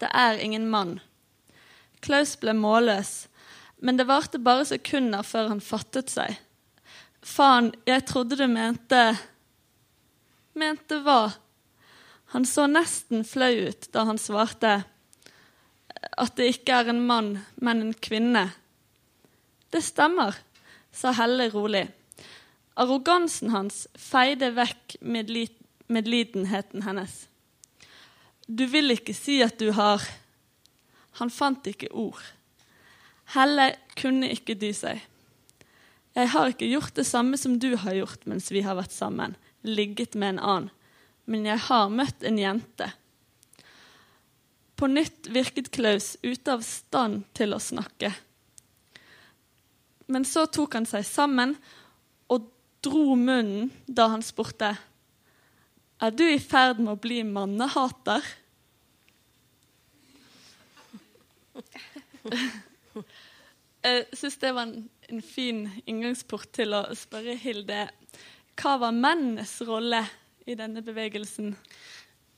[0.01, 0.95] Det er ingen mann.
[2.01, 3.27] Klaus ble målløs,
[3.77, 6.39] men det varte bare sekunder før han fattet seg.
[7.21, 9.03] Faen, jeg trodde du mente
[10.57, 11.31] Mente hva?
[12.33, 14.73] Han så nesten flau ut da han svarte
[16.17, 18.47] at det ikke er en mann, men en kvinne.
[19.73, 20.37] Det stemmer,
[20.93, 21.87] sa Helle rolig.
[22.77, 27.23] Arrogansen hans feide vekk medlidenheten hennes.
[28.45, 30.03] Du vil ikke si at du har
[31.19, 32.21] han fant ikke ord.
[33.33, 35.01] Helle kunne ikke dy seg.
[36.13, 39.33] Jeg har ikke gjort det samme som du har gjort mens vi har vært sammen,
[39.65, 40.69] ligget med en annen,
[41.25, 42.89] men jeg har møtt en jente.
[44.77, 48.11] På nytt virket Klaus ute av stand til å snakke.
[50.13, 51.55] Men så tok han seg sammen
[52.31, 52.49] og
[52.85, 54.75] dro munnen da han spurte
[56.03, 58.21] Er du i ferd med å bli mannehater?
[63.83, 67.87] Jeg syns det var en, en, fin inngangsport til å spørre Hilde
[68.59, 70.03] hva var mennenes rolle
[70.45, 71.55] i denne bevegelsen?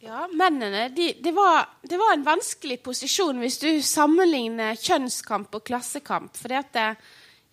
[0.06, 5.66] Ja, Mennene de, det, var, det, var, en vanskelig posisjon hvis du sammenligner kjønnskamp og
[5.68, 6.36] klassekamp.
[6.40, 6.88] For det,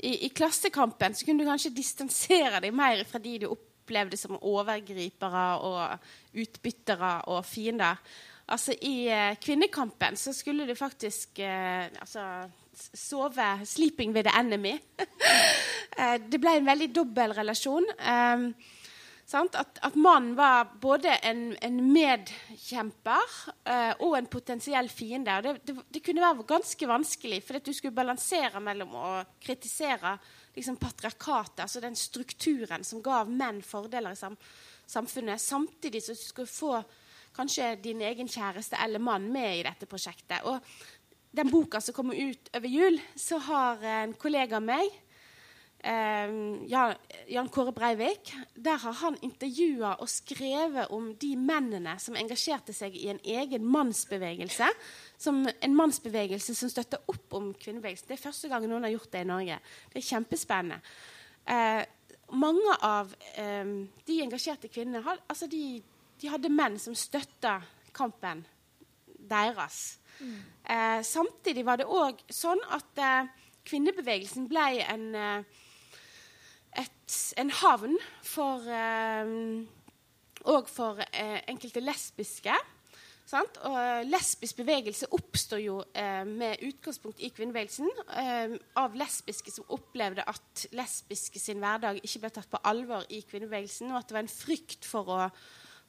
[0.03, 4.39] i, i, klassekampen så kunne du kanskje distansere deg mer fra de du opplevde som
[4.39, 8.03] overgripere og utbyttere og fiender.
[8.53, 12.27] Altså, i eh, kvinnekampen så skulle du faktisk eh, altså,
[12.75, 14.79] sove 'sleeping with the enemy'.
[15.93, 17.85] Eh, det ble en veldig dobbel relasjon.
[18.01, 18.45] Eh?
[19.33, 25.39] At, at mannen var både en, en medkjemper eh, og en potensiell fiende.
[25.45, 30.17] Det, det, det kunne være ganske vanskelig, for at du skulle balansere mellom å kritisere
[30.57, 34.37] liksom, patriarkatet, altså den strukturen som gav menn fordeler i sam
[34.93, 36.83] samfunnet, samtidig som du skulle få
[37.33, 40.43] kanskje din egen kjæreste eller mann med i dette prosjektet.
[40.45, 40.61] Og
[41.33, 44.91] den boka som kommer ut over jul, så har en kollega av meg
[45.83, 46.93] Jan,
[47.27, 52.95] Jan Kåre Breivik, der har han intervjua og skrevet om de mennene som engasjerte seg
[52.95, 54.69] i en egen mannsbevegelse.
[55.19, 58.07] Som en mannsbevegelse som støtter opp om kvinnebevegelsen.
[58.13, 59.59] Det er første gang noen har gjort det i Norge.
[59.91, 60.79] Det er kjempespennende.
[61.51, 61.83] Eh,
[62.39, 63.75] mange av eh,
[64.07, 65.83] de engasjerte kvinnene had, altså de,
[66.23, 67.59] de hadde menn som støtta
[67.93, 68.47] kampen
[69.19, 69.99] deres.
[70.65, 73.31] Eh, samtidig var det òg sånn at eh,
[73.67, 75.63] kvinnebevegelsen ble en, eh,
[76.79, 77.97] et, en havn
[78.27, 79.33] for eh,
[80.43, 82.55] Og for eh, enkelte lesbiske.
[83.33, 83.59] Sant?
[83.65, 89.71] Og eh, lesbisk bevegelse oppstår jo eh, med utgangspunkt i kvinnebevegelsen eh, av lesbiske som
[89.73, 94.19] opplevde at lesbiske sin hverdag ikke ble tatt på alvor i kvinnebevegelsen, og at det
[94.19, 95.31] var en frykt for, å,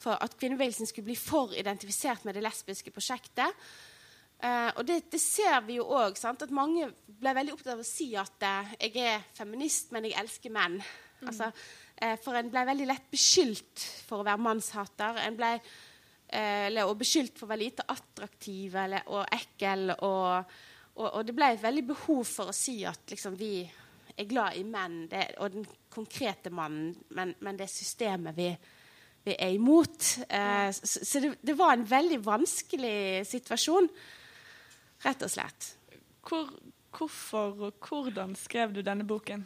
[0.05, 3.65] for at kvinnebevegelsen skulle bli for identifisert med det lesbiske prosjektet.
[4.43, 6.19] Eh, og det, det ser vi jo òg.
[6.19, 10.19] At mange ble veldig opptatt av å si at eh, jeg er feminist, men jeg
[10.19, 10.81] elsker menn.
[11.23, 11.49] Altså,
[11.95, 15.21] eh, for en ble veldig lett beskyldt for å være mannshater.
[15.23, 19.93] En ble eh, eller, og beskyldt for å være lite attraktiv eller, og ekkel.
[19.95, 20.57] Og,
[20.97, 23.55] og, og det ble et veldig behov for å si at liksom, vi
[24.13, 28.49] er glad i menn det, og den konkrete mannen, men, men det systemet vi,
[29.25, 30.09] vi er imot.
[30.27, 33.89] Eh, så det var en veldig vanskelig situasjon,
[35.04, 35.74] rett og slett.
[36.28, 36.47] Hvor,
[36.95, 39.45] hvorfor og hvordan skrev du denne boken?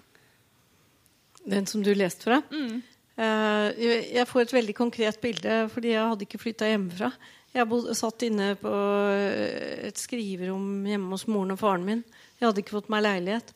[1.47, 2.41] Den som du leste fra?
[2.51, 2.83] Mm.
[3.17, 7.11] jeg jeg får et veldig konkret bilde, fordi jeg hadde ikke flytta hjemmefra.
[7.57, 8.71] Jeg bod, satt inne på
[9.15, 12.03] eh, et skriverom hjemme hos moren og faren min.
[12.37, 13.53] Jeg hadde ikke fått meg leilighet.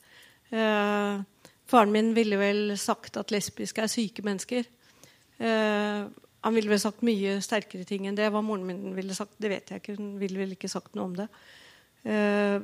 [0.50, 1.22] Eh,
[1.70, 4.66] faren min ville vel sagt at lesbiske er syke mennesker.
[5.38, 6.08] Eh,
[6.42, 8.32] han ville vel sagt mye sterkere ting enn det.
[8.34, 10.00] Hva moren min ville sagt, det vet jeg ikke.
[10.00, 11.28] Hun ville vel ikke sagt noe om det.
[12.02, 12.58] Eh,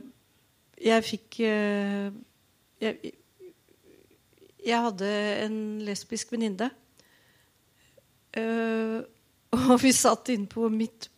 [0.82, 2.10] jeg fikk eh,
[2.82, 3.14] jeg,
[4.66, 5.12] jeg hadde
[5.46, 6.72] en lesbisk venninne.
[8.38, 9.00] Eh,
[9.72, 11.10] og vi satt inne på mitt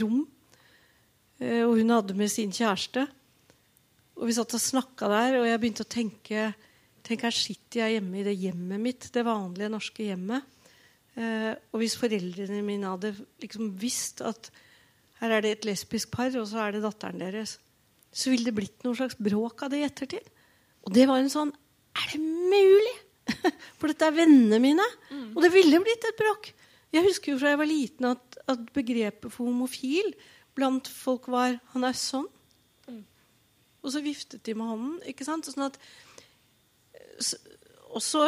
[0.00, 0.22] rom,
[1.40, 3.06] og hun hadde med sin kjæreste.
[4.20, 6.50] Og vi satt og snakka der, og jeg begynte å tenke
[7.00, 10.44] Tenk, her sitter jeg hjemme i det hjemmet mitt, det vanlige norske hjemmet.
[11.16, 14.50] Og hvis foreldrene mine hadde liksom visst at
[15.20, 17.58] her er det et lesbisk par, og så er det datteren deres,
[18.12, 20.26] så ville det blitt noe slags bråk av det i ettertid.
[20.86, 21.52] Og det var en sånn
[22.00, 22.96] Er det mulig?
[23.78, 24.86] For dette er vennene mine.
[25.34, 26.52] Og det ville blitt et bråk.
[26.94, 30.08] Jeg husker jo fra jeg var liten at, at begrepet for homofil
[30.58, 32.26] blant folk var 'han er sånn'.
[33.82, 34.96] Og så viftet de med hånden.
[35.06, 35.46] ikke sant?
[35.46, 35.78] Sånn at
[37.20, 37.38] s-
[37.90, 38.24] og så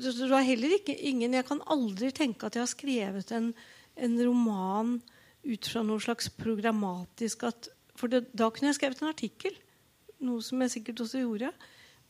[0.00, 3.54] det var heller ikke ingen Jeg kan aldri tenke at jeg har skrevet en,
[3.96, 5.02] en roman
[5.42, 9.56] ut fra noe slags programmatisk at, For det, da kunne jeg skrevet en artikkel.
[10.24, 11.50] Noe som jeg sikkert også gjorde.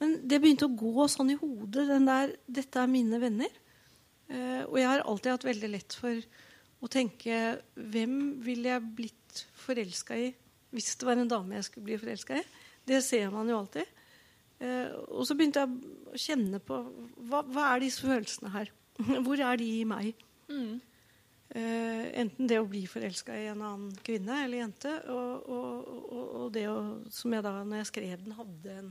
[0.00, 1.88] Men det begynte å gå sånn i hodet.
[1.88, 3.56] den der, 'Dette er mine venner'.
[4.28, 6.16] Eh, og jeg har alltid hatt veldig lett for
[6.82, 10.32] å tenke Hvem ville jeg blitt forelska i
[10.72, 12.44] hvis det var en dame jeg skulle bli forelska i?
[12.88, 13.84] Det ser man jo alltid.
[14.62, 15.68] Eh, og så begynte jeg
[16.08, 16.78] å kjenne på
[17.28, 18.70] hva, hva er disse følelsene her?
[19.24, 20.14] Hvor er de i meg?
[21.52, 26.22] Eh, enten det å bli forelska i en annen kvinne eller jente, og, og, og,
[26.38, 26.76] og det å,
[27.12, 28.88] som jeg da når jeg skrev den, hadde en,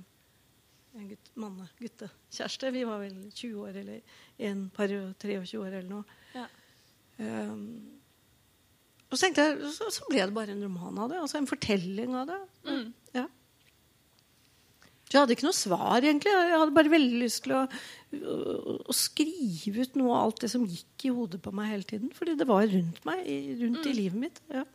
[1.00, 2.74] en gutt, manne, guttekjæreste.
[2.76, 4.20] Vi var vel 20 år eller
[4.52, 6.20] en par og 23 år eller noe.
[6.38, 6.46] Ja.
[7.18, 7.66] Um,
[9.12, 11.18] og så jeg, så, så ble det bare en roman av det.
[11.20, 12.42] Altså en fortelling av det.
[13.18, 13.26] Ja.
[15.10, 16.32] Så jeg hadde ikke noe svar, egentlig.
[16.32, 17.66] Jeg hadde bare veldig lyst til å,
[18.20, 21.88] å, å skrive ut noe av alt det som gikk i hodet på meg hele
[21.88, 22.12] tiden.
[22.16, 23.26] Fordi det var rundt meg,
[23.62, 24.42] rundt rundt i livet mitt.
[24.52, 24.66] Ja.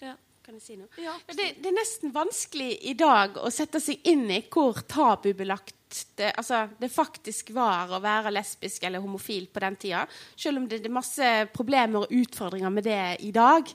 [0.00, 0.14] Ja.
[0.44, 0.88] Kan jeg si noe?
[0.98, 5.76] Ja, det, det er nesten vanskelig i dag å sette seg inn i hvor tabubelagt
[6.16, 10.04] det, altså, det faktisk var å være lesbisk eller homofil på den tida.
[10.38, 13.66] Selv om det, det er masse problemer og utfordringer med det i dag.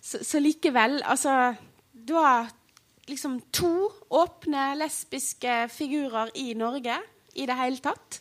[0.00, 1.54] Så, så likevel Altså,
[2.04, 2.50] var
[3.08, 6.98] liksom to åpne lesbiske figurer i Norge
[7.34, 8.20] i det hele tatt.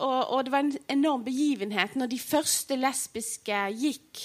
[0.00, 4.22] Og, og det var en enorm begivenhet når de første lesbiske gikk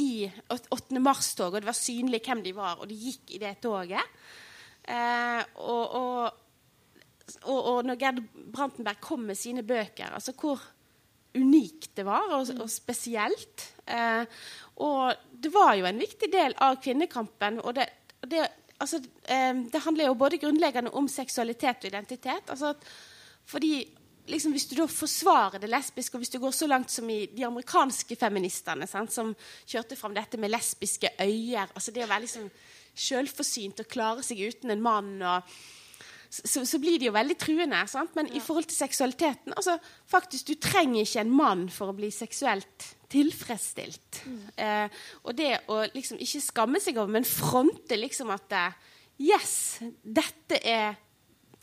[0.00, 1.00] i 8.
[1.00, 4.14] mars-toget, og det var synlig hvem de var, og de gikk i det toget.
[4.82, 6.38] Eh, og, og,
[7.46, 8.22] og, når Gerd
[8.54, 10.62] Brantenberg kom med sine bøker, altså hvor
[11.38, 13.68] unikt det var, og, og spesielt.
[13.86, 14.24] Eh,
[14.84, 15.12] og
[15.44, 17.60] det var jo en viktig del av kvinnekampen.
[17.62, 17.86] og det,
[18.26, 18.48] det,
[18.80, 22.50] altså, eh, det handler jo både grunnleggende om seksualitet og identitet.
[22.50, 22.74] Altså,
[23.46, 23.74] fordi
[24.30, 27.26] liksom, Hvis du da forsvarer det lesbiske, og hvis du går så langt som i
[27.26, 29.34] de amerikanske feministene, sant, som
[29.66, 32.50] kjørte fram dette med lesbiske øyer altså Det å være liksom
[32.92, 35.54] sjølforsynt og klare seg uten en mann og
[36.32, 37.82] så, så, blir det jo veldig truende.
[37.90, 38.14] Sant?
[38.16, 38.38] Men ja.
[38.38, 39.76] i forhold til seksualiteten altså,
[40.08, 44.22] faktisk, Du trenger ikke en mann for å bli seksuelt tilfredsstilt.
[44.24, 44.38] Mm.
[44.56, 48.80] Eh, og det å liksom ikke skamme seg over, men fronte liksom at eh,
[49.22, 50.96] Yes, dette er,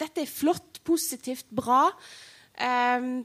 [0.02, 1.88] dette er flott, positivt, bra.
[2.60, 3.24] Um,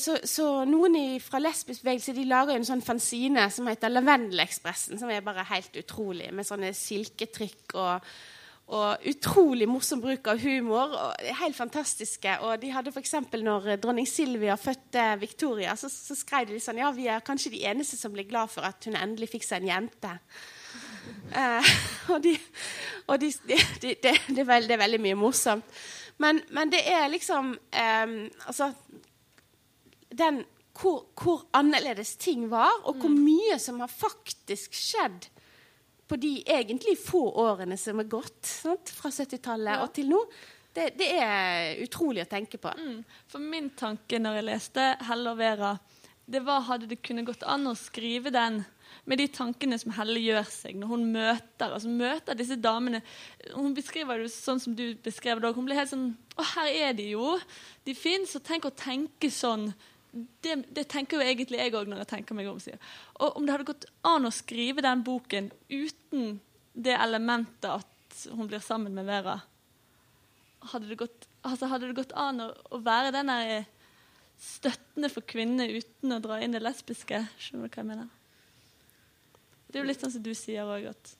[0.00, 4.96] så, så, noen i, fra lesbisk bevegelse de lager en sånn fanzine som heter Lavendelekspressen,
[4.96, 8.10] som er bare helt utrolig, med sånne silketrykk og
[8.68, 10.92] og utrolig morsom bruk av humor.
[10.92, 12.34] og Helt fantastiske.
[12.44, 13.14] Og de hadde f.eks.
[13.40, 17.64] når dronning Silvia fødte Victoria, så, så skrev de sånn Ja, vi er kanskje de
[17.68, 20.12] eneste som blir glad for at hun endelig fikk seg en jente.
[21.32, 21.72] Uh,
[22.14, 22.34] og, de,
[23.06, 25.80] og de, de, det, er veld, det, er veldig mye morsomt.
[26.18, 28.14] Men, men det er liksom eh,
[28.50, 28.72] Altså
[30.08, 30.40] den,
[30.80, 33.18] hvor, hvor, annerledes ting var, og hvor mm.
[33.22, 35.28] mye som har faktisk skjedd
[36.08, 38.90] på de egentlig få årene som er gått sant?
[38.96, 39.82] fra 70-tallet ja.
[39.84, 40.22] og til nå.
[40.74, 42.72] Det, det, er utrolig å tenke på.
[42.72, 43.02] Mm.
[43.28, 45.76] For min tanke når jeg leste 'Helle og Vera',
[46.28, 48.62] det var hadde det kunne gått an å skrive den
[49.08, 53.00] med de tankene som Helle gjør seg når hun møter, altså møter disse damene.
[53.54, 55.54] Hun beskriver det sånn som du beskrev det.
[55.56, 57.32] Hun blir helt sånn Å, her er de jo.
[57.88, 58.36] De fins.
[58.36, 59.70] Og tenk å tenke sånn
[60.12, 62.60] det, det, tenker jo egentlig jeg òg når jeg tenker meg om.
[62.62, 62.80] Sier.
[63.18, 66.38] Og om det hadde gått an å skrive den boken uten
[66.78, 69.40] det elementet at hun blir sammen med Vera
[70.72, 73.30] Hadde det gått, altså hadde det gått an å, å være den
[74.42, 77.22] støttende for kvinner uten å dra inn det lesbiske?
[77.38, 78.17] Skjønner du hva jeg mener?
[79.68, 81.14] Det er jo litt sånn som du sier òg, at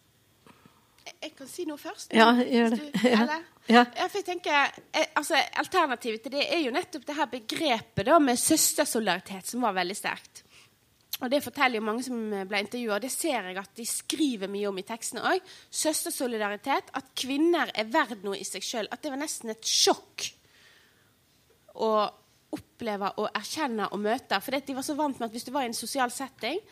[1.18, 2.12] jeg kan si noe først.
[2.16, 2.80] Ja, gjør det.
[2.80, 3.38] Du, ja.
[3.68, 3.84] Ja.
[4.08, 8.18] for jeg tenker, eh, altså, Alternativet til det er jo nettopp det her begrepet da,
[8.22, 10.44] med søstersolidaritet, som var veldig sterkt.
[11.18, 14.50] Og Det forteller jo mange som ble intervjua, og det ser jeg at de skriver
[14.50, 15.48] mye om i tekstene òg.
[15.74, 18.90] Søstersolidaritet, at kvinner er verdt noe i seg sjøl.
[18.92, 20.28] At det var nesten et sjokk
[21.74, 21.90] å
[22.54, 24.38] oppleve og erkjenne og møte.
[24.40, 26.62] For de var så vant med at hvis du var i en sosial setting,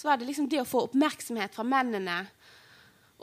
[0.00, 2.22] så var det liksom det å få oppmerksomhet fra mennene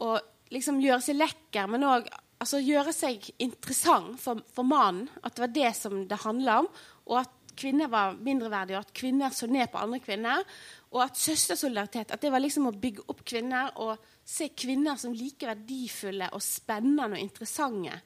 [0.05, 2.05] og liksom gjøre seg lekker, men òg
[2.38, 5.07] altså, gjøre seg interessant for, for, mannen.
[5.23, 6.69] At det var det som det handla om.
[7.09, 10.45] Og at kvinner var mindreverdige, og at kvinner så ned på andre kvinner.
[10.93, 15.17] Og at søstersolidaritet at det var liksom å bygge opp kvinner og se kvinner som
[15.17, 17.97] like verdifulle og spennende og interessante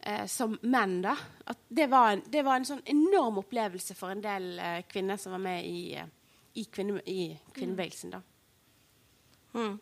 [0.00, 1.00] eh, som menn.
[1.04, 1.18] da.
[1.52, 5.20] At det var, en, det var, en, sånn enorm opplevelse for en del eh, kvinner
[5.20, 6.08] som var med i, eh,
[6.54, 8.14] i, kvinne, i kvinnebevegelsen.
[8.14, 8.20] da.
[9.54, 9.78] Mm.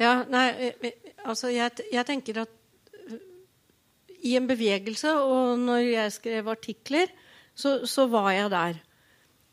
[0.00, 2.52] Ja, nei, eh, eh, altså jeg, jeg, tenker at
[3.06, 3.20] eh,
[4.28, 7.12] i en bevegelse, og når jeg skrev artikler,
[7.56, 8.82] så, så, var jeg der.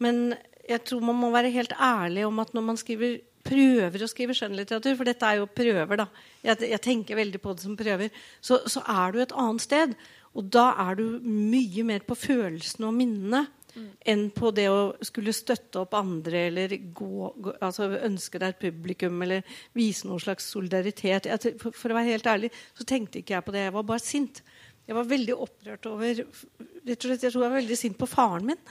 [0.04, 0.34] Men
[0.68, 4.36] jeg tror man må være helt ærlig om at når man skriver, prøver å skrive
[4.36, 6.10] skjønnlitteratur, for dette er jo prøver, da.
[6.44, 8.12] Jeg, jeg tenker veldig på det som prøver.
[8.42, 9.96] Så, så, er du et annet sted.
[10.34, 13.46] Og da er du mye mer på følelsene og minnene
[13.76, 13.88] mm.
[14.14, 18.62] enn på det å skulle støtte opp andre eller gå, gå, altså ønske deg et
[18.66, 21.30] publikum eller vise noen slags solidaritet.
[21.30, 23.66] Jeg, for, for, å være helt ærlig så tenkte ikke jeg på det.
[23.68, 24.44] Jeg var bare sint.
[24.84, 28.10] Jeg var veldig opprørt over rett og slett, Jeg tror jeg var veldig sint på
[28.12, 28.64] faren min.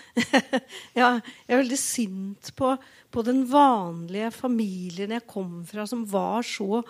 [1.01, 2.75] ja, jeg er veldig sint på,
[3.11, 6.83] på, den vanlige familien jeg kom fra, som var så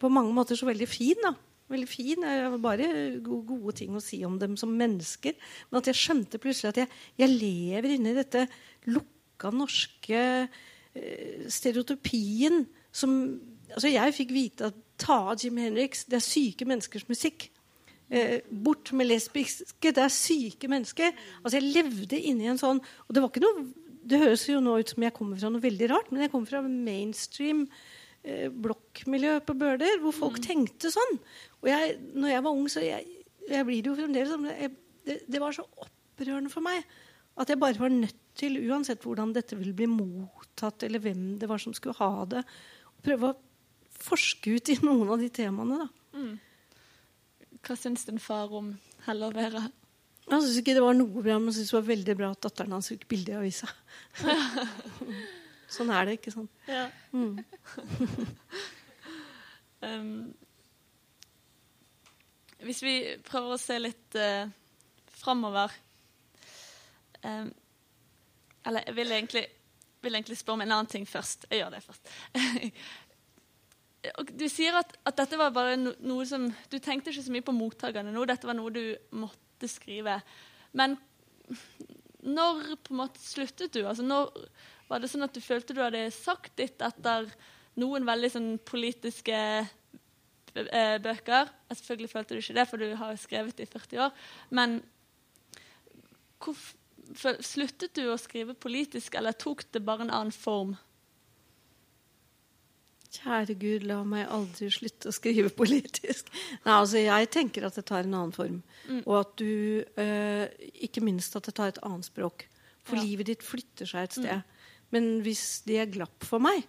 [0.00, 1.20] på mange måter så veldig fin.
[1.22, 1.36] da
[1.72, 2.24] veldig fin.
[2.24, 2.88] Jeg har bare
[3.24, 5.36] gode ting å si om dem som mennesker.
[5.70, 8.46] Men at jeg skjønte plutselig at jeg, jeg lever inni dette
[8.90, 12.64] lukka norske eh, stereotypien
[12.96, 13.18] som
[13.66, 17.48] altså Jeg fikk vite at ta av Jim Henriks, det er syke menneskers musikk.
[18.08, 21.10] Eh, bort med lesbiske, det er syke mennesker.
[21.42, 23.66] Altså Jeg levde inni en sånn Og det var ikke noe
[24.06, 26.50] det høres jo nå ut som jeg kommer fra noe veldig rart, men jeg kommer
[26.50, 27.64] fra mainstream
[28.22, 30.44] eh, blokkmiljø på Bøler, hvor folk mm.
[30.46, 31.18] tenkte sånn.
[31.66, 34.70] Og jeg, når jeg var ung, så jeg, jeg blir det jo fremdeles
[35.06, 36.84] det, det, var så opprørende for meg
[37.36, 41.48] at jeg bare var nødt til, uansett hvordan dette ville bli mottatt, eller hvem det
[41.50, 42.42] var som skulle ha det,
[42.96, 43.36] å prøve å
[44.06, 45.82] forske ut i noen av de temaene.
[45.82, 46.16] da.
[46.16, 47.58] Mm.
[47.66, 48.70] Hva syns din far om
[49.06, 49.66] Helle og Vera?
[50.30, 52.76] Han syntes ikke det var noe bra, men syntes det var veldig bra at datteren
[52.76, 53.68] hans fikk bilde i avisa.
[55.76, 56.50] Sånn er det, ikke sant?
[56.70, 56.86] Ja.
[57.12, 57.36] Mm.
[59.86, 60.10] um,
[62.66, 62.94] hvis vi
[63.26, 64.48] prøver å se litt uh,
[65.16, 65.72] framover
[67.22, 67.50] um,
[68.66, 69.44] Eller jeg vil egentlig,
[70.02, 71.46] vil egentlig spørre om en annen ting først.
[71.50, 72.14] Jeg gjør det først.
[74.42, 77.46] du sier at, at, dette var bare no, noe som Du tenkte ikke så mye
[77.46, 78.26] på mottakerne nå.
[78.28, 78.84] Dette var noe du
[79.16, 80.18] måtte skrive.
[80.76, 80.98] Men
[82.26, 83.84] når på en måte sluttet du?
[83.86, 84.32] Altså, når,
[84.90, 87.30] var det sånn at du følte du hadde sagt ditt etter
[87.80, 89.72] noen veldig sånn politiske eh,
[91.04, 91.52] bøker?
[91.68, 94.26] Jeg selvfølgelig følte du ikke det, for du har skrevet i 40 år.
[94.50, 94.80] Men
[96.42, 96.56] hvor,
[97.44, 100.74] sluttet du å skrive politisk, eller tok det bare en annen form?
[103.16, 106.28] Kjære Gud, la meg aldri slutte å skrive politisk.
[106.66, 108.60] Nei, altså Jeg tenker at det tar en annen form.
[108.90, 109.02] Mm.
[109.04, 110.44] Og at du eh,
[110.84, 112.48] Ikke minst at det tar et annet språk.
[112.86, 113.06] For ja.
[113.06, 114.42] livet ditt flytter seg et sted.
[114.42, 114.82] Mm.
[114.94, 116.66] Men hvis det glapp for meg,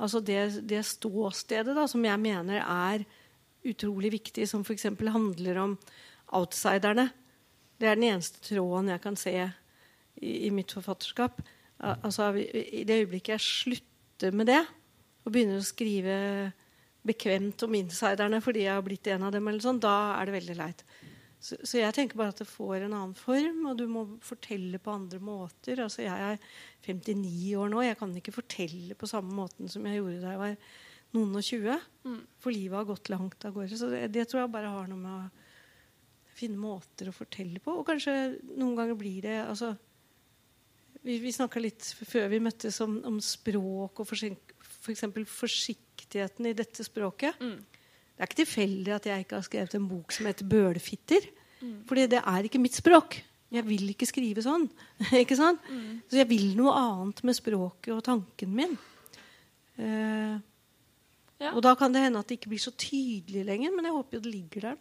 [0.00, 3.04] altså det, det ståstedet da, som jeg mener er
[3.66, 4.88] utrolig viktig, som f.eks.
[5.00, 5.76] handler om
[6.36, 7.10] outsiderne
[7.80, 11.40] Det er den eneste tråden jeg kan se i, i mitt forfatterskap.
[11.80, 14.60] Altså, I det øyeblikket jeg slutter med det,
[15.24, 16.16] og begynner å skrive
[17.06, 20.56] bekvemt om insiderne fordi jeg har blitt en av dem, sånn, da er det veldig
[20.58, 20.84] leit.
[21.40, 24.76] Så, så, jeg tenker bare at det får en annen form, og du må fortelle
[24.82, 25.80] på andre måter.
[25.80, 26.42] Altså, jeg er
[26.84, 27.80] 59 år nå.
[27.86, 30.74] Jeg kan ikke fortelle på samme måten som jeg gjorde da jeg var
[31.16, 31.86] noen og 20.
[32.06, 32.18] Mm.
[32.40, 33.78] For livet har gått langt av gårde.
[33.78, 37.74] Så det, det, tror jeg bare har noe med å finne måter å fortelle på.
[37.80, 38.14] Og kanskje
[38.54, 39.74] noen ganger blir det altså,
[41.00, 44.24] Vi, vi snakka litt før vi møttes om, om språk og f.eks.
[44.80, 47.40] For forsiktigheten i dette språket.
[47.40, 47.58] Mm.
[47.60, 51.28] Det er ikke tilfeldig at jeg ikke har skrevet en bok som heter Bølefitter,
[51.60, 51.82] Mm.
[51.88, 53.20] Fordi det er ikke mitt språk.
[53.50, 54.68] Jeg vil ikke skrive sånn.
[55.22, 55.64] ikke sant?
[55.68, 56.00] Mm.
[56.08, 58.76] Så jeg vil noe annet med språket og tanken min.
[59.80, 60.38] Uh,
[61.40, 61.54] ja.
[61.54, 64.18] Og da kan det hende at det ikke blir så tydelig lenger, men jeg håper
[64.18, 64.80] jo det ligger der.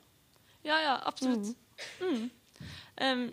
[0.67, 1.53] Ja, ja, absolutt.
[2.03, 2.25] Mm.
[2.99, 3.29] Um,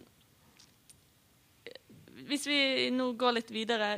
[2.29, 2.59] hvis vi
[2.95, 3.97] nå går litt videre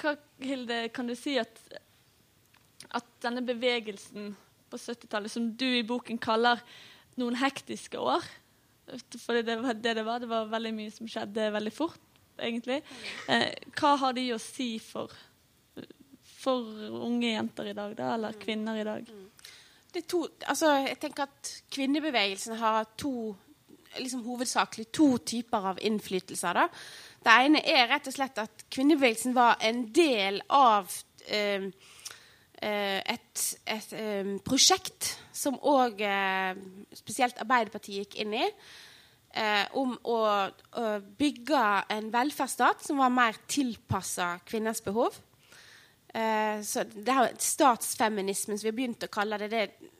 [0.00, 1.60] hva, Hilde, kan du si at
[2.94, 4.34] at denne bevegelsen
[4.70, 6.60] på 70-tallet, som du i boken kaller
[7.20, 8.24] noen hektiske år
[9.18, 10.20] For det var det det var.
[10.22, 12.02] Det var veldig mye som skjedde veldig fort,
[12.38, 12.82] egentlig.
[13.26, 15.10] Eh, hva har de å si for,
[16.46, 19.10] for unge jenter i dag, da, eller kvinner i dag?
[19.92, 23.34] Det er to, altså, jeg tenker at Kvinnebevegelsen har to
[23.96, 26.58] liksom hovedsakelig to typer av innflytelser.
[26.58, 26.66] Da.
[27.24, 30.92] Det ene er rett og slett at kvinnebevegelsen var en del av
[31.32, 31.70] eh,
[32.60, 36.60] et, et, et um, prosjekt som òg eh,
[36.96, 38.44] spesielt Arbeiderpartiet gikk inn i,
[39.36, 40.18] Eh, om å,
[40.80, 40.82] å,
[41.20, 45.18] bygge en velferdsstat som var mer tilpassa kvinners behov.
[46.16, 49.92] Uh, så det her Statsfeminismen, som vi har begynt å kalle det, det,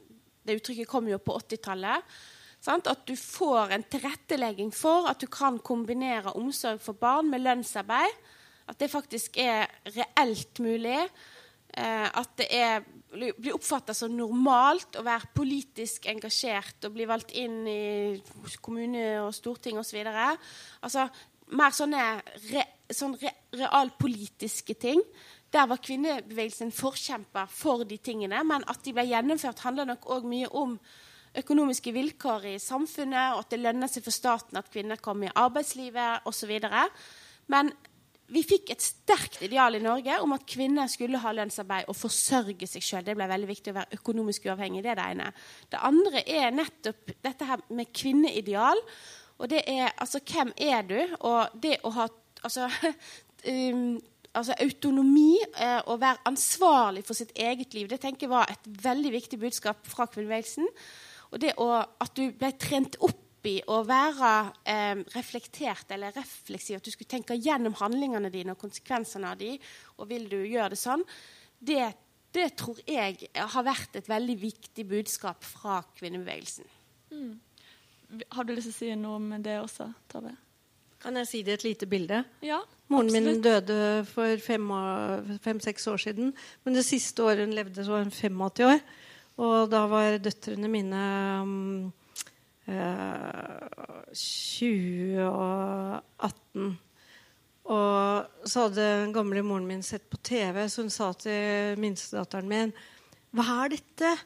[0.46, 2.16] det uttrykket kom jo på 80-tallet.
[2.66, 8.16] At du får en tilrettelegging for at du kan kombinere omsorg for barn med lønnsarbeid.
[8.66, 10.98] At det faktisk er reelt mulig
[11.76, 17.34] Eh, at det er, blir oppfatta som normalt å være politisk engasjert og bli valgt
[17.36, 18.16] inn i
[18.64, 19.98] kommune og storting osv.
[20.06, 21.04] Altså,
[21.52, 22.04] mer sånne
[22.48, 25.02] re, sånn re, realpolitiske ting.
[25.52, 28.42] Der var kvinnebevegelsen forkjemper for de tingene.
[28.44, 30.78] Men at de ble gjennomført, handler nok òg mye om
[31.36, 35.36] økonomiske vilkår i samfunnet, og at det lønner seg for staten at kvinner kommer i
[35.36, 36.54] arbeidslivet osv.
[37.52, 37.70] Men
[38.32, 42.66] vi fikk et sterkt ideal i Norge om at kvinner skulle ha lønnsarbeid og forsørge
[42.66, 43.04] seg sjøl.
[43.06, 44.82] Det ble veldig viktig å være økonomisk uavhengig.
[44.82, 45.28] Det er det ene.
[45.70, 48.82] Det andre er nettopp dette her med kvinneideal.
[49.36, 50.98] Og det er altså hvem er du?
[51.28, 52.08] Og det å ha
[52.42, 52.66] altså,
[53.52, 53.96] um,
[54.36, 58.68] altså autonomi eh, og være ansvarlig for sitt eget liv, det tenker jeg var et
[58.84, 60.68] veldig viktig budskap fra kvinnebevegelsen.
[61.32, 64.32] Og det å, at du ble trent opp i å være
[64.66, 69.60] eh, reflektert eller refleksiv, at du skulle tenke gjennom handlingene dine og konsekvensene av dem,
[69.96, 71.04] og vil du gjøre det sånn,
[71.58, 71.84] det,
[72.34, 76.66] det, tror jeg har vært et veldig viktig budskap fra kvinnebevegelsen.
[77.14, 77.36] Mm.
[78.34, 80.34] Har du lyst til å si noe om det også, Tove?
[81.06, 82.24] Kan jeg si det i et lite bilde?
[82.42, 82.58] Ja,
[82.90, 86.32] Moren min døde for fem-seks fem, år siden.
[86.64, 88.80] Men det siste året hun levde, så var hun 85 år.
[89.46, 91.02] Og da var døtrene mine
[91.46, 91.92] um,
[92.66, 92.74] 20
[95.14, 96.78] eh, og 18.
[97.66, 102.50] Og så hadde den gamle moren min sett på TV, så hun sa til minstedatteren
[102.50, 102.74] min
[103.34, 104.16] Hva er dette?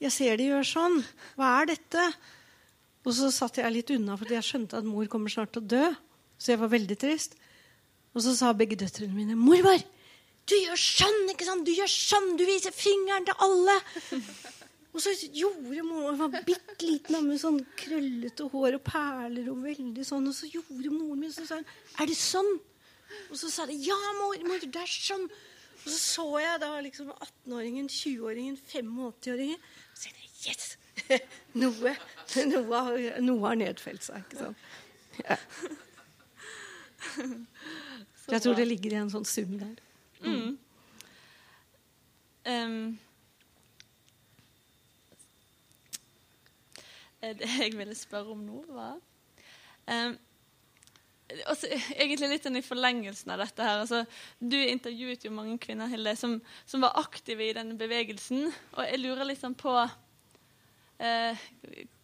[0.00, 0.96] Jeg ser de gjør sånn.
[1.36, 2.08] Hva er dette?
[3.04, 5.70] Og så satt jeg litt unna, fordi jeg skjønte at mor kommer snart til å
[5.76, 5.92] dø.
[6.42, 7.36] Så jeg var veldig trist.
[8.12, 9.82] Og så sa begge døtrene mine 'Mormor,
[10.42, 11.62] Du gjør sånn, ikke sant?
[11.62, 13.76] Du gjør sånn, du viser fingeren til alle.
[14.92, 20.04] Og så gjorde moren var bitte liten med sånn krøllete hår og perler og veldig
[20.04, 20.26] sånn.
[20.26, 21.64] Og så gjorde moren min sånn, sånn
[22.02, 22.50] Er det sånn?
[23.30, 25.30] Og så sa de ja, mor, mor, det er sånn.
[25.84, 29.62] Og så så jeg da liksom 18-åringen, 20-åringen, 85-åringen.
[29.62, 30.76] Og så tenkte jeg yes!
[31.62, 31.94] Noe,
[32.50, 32.82] noe,
[33.22, 34.26] noe har nedfelt seg.
[34.26, 34.68] ikke sant?
[35.22, 35.38] Ja.
[38.32, 39.78] Jeg tror det ligger i en sånn sum der.
[40.22, 40.58] Mm.
[42.46, 42.76] Um,
[47.22, 48.98] det jeg ville spørre om nå, var
[49.86, 50.14] um,
[51.48, 53.82] også, Egentlig litt sånn i forlengelsen av dette her.
[53.84, 54.02] Altså,
[54.38, 56.38] du intervjuet jo mange kvinner, Hilde, som,
[56.68, 58.50] som var aktive i denne bevegelsen.
[58.76, 59.72] Og jeg lurer sånn på
[61.00, 61.46] eh,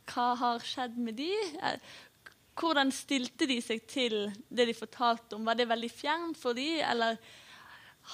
[0.08, 1.28] Hva har skjedd med de?
[2.58, 4.16] Hvordan stilte de seg til
[4.50, 5.46] det de fortalte om?
[5.46, 7.20] Var det veldig fjernt for de, eller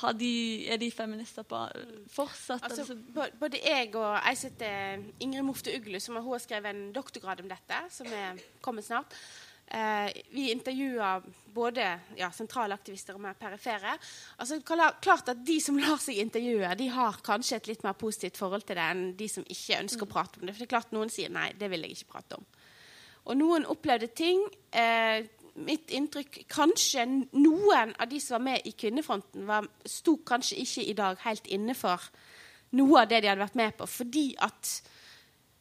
[0.00, 0.34] har de,
[0.68, 1.60] er de feminister på
[2.12, 2.64] fortsatt?
[2.66, 6.86] Altså, Altså, både jeg og jeg sitter Ingrid Mofte Uglu, som har, har skrevet en
[6.92, 9.14] doktorgrad om dette, som er kommet snart.
[9.66, 11.22] Eh, vi intervjua
[11.54, 11.86] både
[12.18, 13.94] ja, sentrale aktivister og mer perifere.
[14.36, 18.36] Altså, klart at De som lar seg intervjue, de har kanskje et litt mer positivt
[18.40, 20.52] forhold til det enn de som ikke ønsker å prate om det.
[20.52, 22.46] For det er klart Noen sier nei, det vil jeg ikke prate om.
[23.24, 24.42] Og noen opplevde ting.
[24.72, 30.58] Eh, mitt inntrykk Kanskje noen av de som var med i Kvinnefronten, var, sto kanskje
[30.64, 32.02] ikke i dag helt inne for
[32.74, 34.70] noe av det de hadde vært med på, fordi at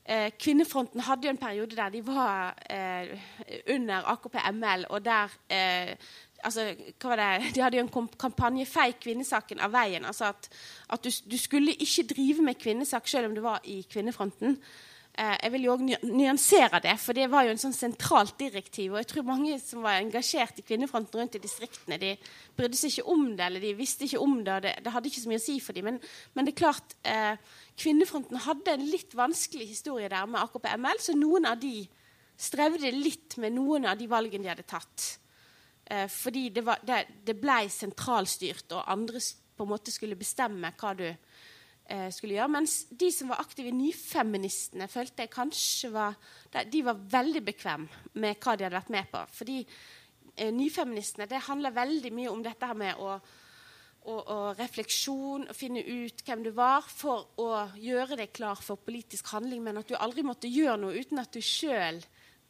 [0.09, 3.13] eh, Kvinnefronten hadde jo en periode der de var eh,
[3.75, 5.93] under AKP-ML, og der eh,
[6.43, 7.51] altså, hva var det?
[7.55, 10.05] De hadde jo en kampanje 'Fei kvinnesaken av veien'.
[10.05, 10.49] altså At,
[10.89, 14.57] at du, du skulle ikke drive med kvinnesak selv om du var i Kvinnefronten.
[15.13, 18.95] Eh, jeg vil jo også nyansere det, for det var jo en sånn sentralt direktiv.
[18.95, 22.15] Og jeg tror mange som var engasjert i Kvinnefronten rundt i distriktene, de
[22.57, 25.11] brydde seg ikke om det, eller de visste ikke om det, og det, det hadde
[25.11, 25.91] ikke så mye å si for dem.
[25.91, 25.99] Men,
[26.33, 31.17] men det er klart, eh, Kvinnefronten hadde en litt vanskelig historie der med AKP-ML, så
[31.17, 31.75] noen av de
[32.33, 35.11] strevde litt med noen av de valgene de hadde tatt.
[35.93, 39.21] Eh, fordi det, var, det, det ble sentralstyrt, og andre
[39.53, 41.05] på en måte skulle bestemme hva du
[41.89, 42.53] eh, skulle gjøre.
[42.55, 46.17] Mens de som var aktive nyfeministene, følte jeg kanskje var
[46.51, 49.23] de, var veldig bekvemme med hva de hadde vært med på.
[49.39, 53.17] Fordi eh, nyfeministene det handler veldig mye om dette her med å
[54.03, 58.81] og, og refleksjon, og finne ut hvem du var, for å gjøre deg klar for
[58.83, 62.01] politisk handling, men at du aldri måtte gjøre noe uten at du sjøl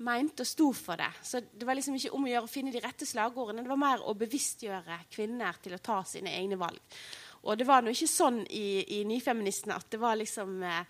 [0.03, 1.11] mente og sto for det.
[1.23, 3.83] Så det var liksom ikke om å gjøre å finne de rette slagordene, det var
[3.83, 6.81] mer å bevisstgjøre kvinner til å ta sine egne valg.
[7.43, 10.85] Og det var nå ikke sånn i, i Nyfeministene at det var liksom eh,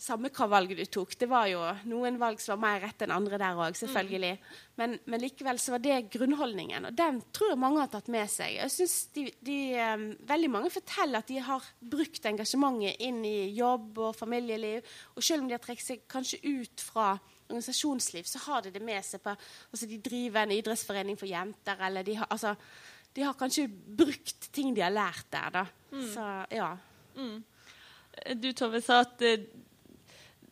[0.00, 1.12] samme hva valget du tok.
[1.18, 1.60] Det var jo
[1.90, 4.32] noen valg som var mer rett enn andre der òg, selvfølgelig.
[4.80, 8.30] Men, men likevel så var det grunnholdningen, og den tror jeg mange har tatt med
[8.32, 8.54] seg.
[8.56, 13.50] Jeg synes de, de, eh, Veldig mange forteller at de har brukt engasjementet inn i
[13.56, 14.86] jobb og familieliv.
[15.16, 17.12] Og selv om de har trukket seg kanskje ut fra
[17.50, 21.82] organisasjonsliv, så har de det med seg på altså De driver en idrettsforening for jenter,
[21.82, 22.54] eller de har, altså,
[23.16, 25.66] de har kanskje brukt ting de har lært der, da.
[26.14, 26.70] Så ja.
[28.38, 29.48] Du, Tove, sa at eh,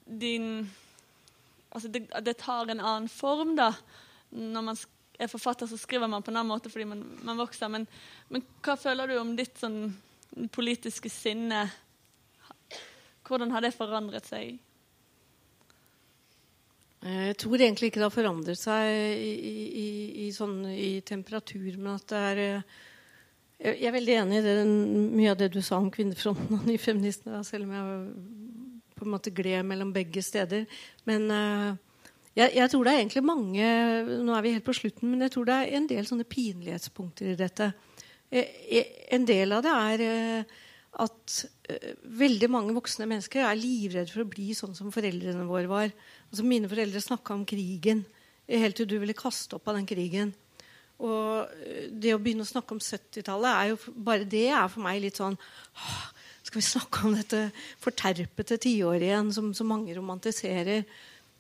[0.05, 0.69] din
[1.69, 3.75] Altså, det, det tar en annen form, da.
[4.31, 4.79] Når man
[5.21, 7.69] er forfatter, så skriver man på en annen måte fordi man, man vokser.
[7.69, 7.85] Men,
[8.33, 9.93] men hva føler du om ditt sånn
[10.55, 11.67] politiske sinne?
[13.29, 14.57] Hvordan har det forandret seg?
[17.05, 18.91] Eh, Jeg tror egentlig ikke det har forandret seg
[19.23, 19.33] i,
[19.83, 19.89] i,
[20.27, 22.63] i- sånn, i temperatur, men at det er eh,
[23.75, 24.57] Jeg er veldig enig i det,
[25.19, 29.31] mye av det du sa om kvinnefronten og nyfeministene, selv om jeg på en måte
[29.35, 30.65] gled mellom begge steder.
[31.07, 31.73] Men eh,
[32.39, 33.69] jeg, jeg tror det er egentlig mange
[34.27, 37.33] Nå er vi helt på slutten, men jeg tror det er en del sånne pinlighetspunkter
[37.33, 37.73] i dette.
[38.31, 40.43] En del av det er
[40.99, 41.39] at
[41.71, 45.93] uh, veldig mange voksne mennesker er livredde for å bli sånn som foreldrene våre var.
[46.31, 48.07] Altså Mine foreldre snakka om krigen
[48.49, 50.33] helt til du ville kaste opp av den krigen.
[51.05, 54.83] Og eh, det å begynne å snakke om 70-tallet er jo bare det er for
[54.83, 55.37] meg litt sånn
[56.43, 57.45] Skal vi snakke om dette
[57.83, 60.87] forterpete tiåret igjen som så mange romantiserer?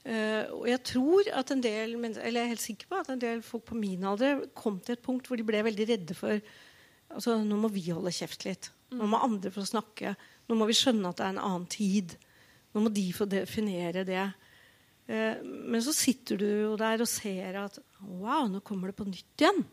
[0.08, 3.20] Uh, og jeg tror at en del eller jeg er helt sikker på at en
[3.20, 6.38] del folk på min alder kom til et punkt hvor de ble veldig redde for
[7.08, 8.68] altså Nå må vi holde kjeft litt.
[8.96, 10.14] Nå må andre få snakke.
[10.48, 12.14] Nå må vi skjønne at det er en annen tid.
[12.72, 14.26] Nå må de få definere det.
[15.08, 19.08] Eh, men så sitter du jo der og ser at wow, nå kommer det på
[19.08, 19.64] nytt igjen.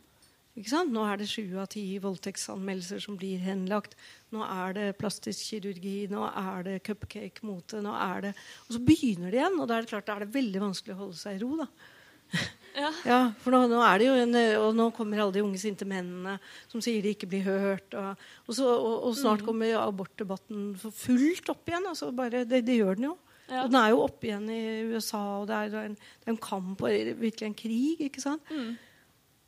[0.56, 3.98] Nå er det sju av ti voldtektsanmeldelser som blir henlagt.
[4.32, 7.82] Nå er det plastisk kirurgi, nå er det cupcake-mote.
[7.84, 8.32] nå er det...
[8.70, 10.96] Og så begynner det igjen, og da er det klart da er det veldig vanskelig
[10.96, 11.58] å holde seg i ro.
[11.60, 11.68] da.
[12.36, 12.92] Ja.
[13.08, 15.86] Ja, for nå, nå er det jo en, og nå kommer alle de unge sinte
[15.88, 16.34] mennene
[16.68, 17.96] som sier de ikke blir hørt.
[17.96, 21.88] Og, og, så, og, og snart kommer abortdebatten for fullt opp igjen.
[21.88, 23.14] Altså bare, det, det gjør den jo.
[23.48, 23.62] Ja.
[23.64, 24.60] Og den er jo oppe igjen i
[24.92, 28.04] USA, og det er en, det er en kamp og virkelig en krig.
[28.10, 28.52] ikke sant?
[28.52, 28.76] Mm.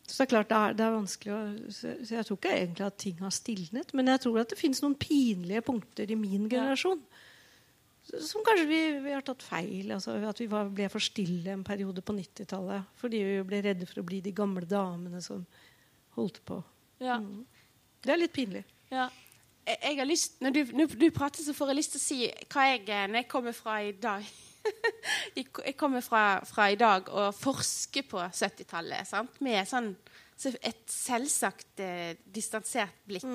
[0.08, 1.40] Så det er klart det er, det er vanskelig å
[1.74, 4.80] så, Jeg tror ikke egentlig at ting har stilnet, men jeg tror at det finnes
[4.84, 7.02] noen pinlige punkter i min generasjon
[8.08, 9.92] som kanskje vi, vi har tatt feil.
[9.96, 13.88] Altså, at vi var, ble for stille en periode på 90-tallet fordi vi ble redde
[13.90, 15.44] for å bli de gamle damene som
[16.18, 16.62] holdt på.
[17.04, 17.20] Ja.
[17.22, 17.46] Mm.
[18.04, 18.66] Det er litt pinlig.
[18.94, 19.10] ja.
[19.68, 22.06] Jeg, jeg har lyst, når du, når du prater, så får jeg lyst til å
[22.06, 22.18] si
[22.54, 24.24] hva jeg er når jeg kommer fra i dag.
[25.36, 29.12] jeg kommer fra, fra i dag og forsker på 70-tallet
[29.44, 29.92] med sånn,
[30.62, 33.28] et selvsagt eh, distansert blikk.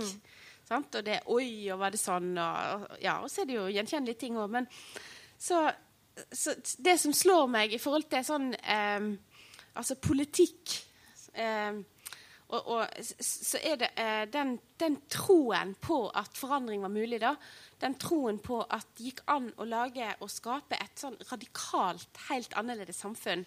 [0.72, 0.98] Sant?
[0.98, 3.70] Og det er 'oi, og var det sånn?' Og, ja, og så er det jo
[3.70, 4.50] gjenkjennelige ting òg.
[4.50, 4.68] Men
[5.38, 5.66] så,
[6.32, 9.12] så det som slår meg i forhold til sånn eh,
[9.72, 10.74] Altså politikk
[11.32, 11.78] eh,
[12.52, 17.32] og, og så er det eh, den, den troen på at forandring var mulig, da.
[17.80, 22.52] Den troen på at det gikk an å lage og skape et sånn radikalt, helt
[22.60, 23.46] annerledes samfunn.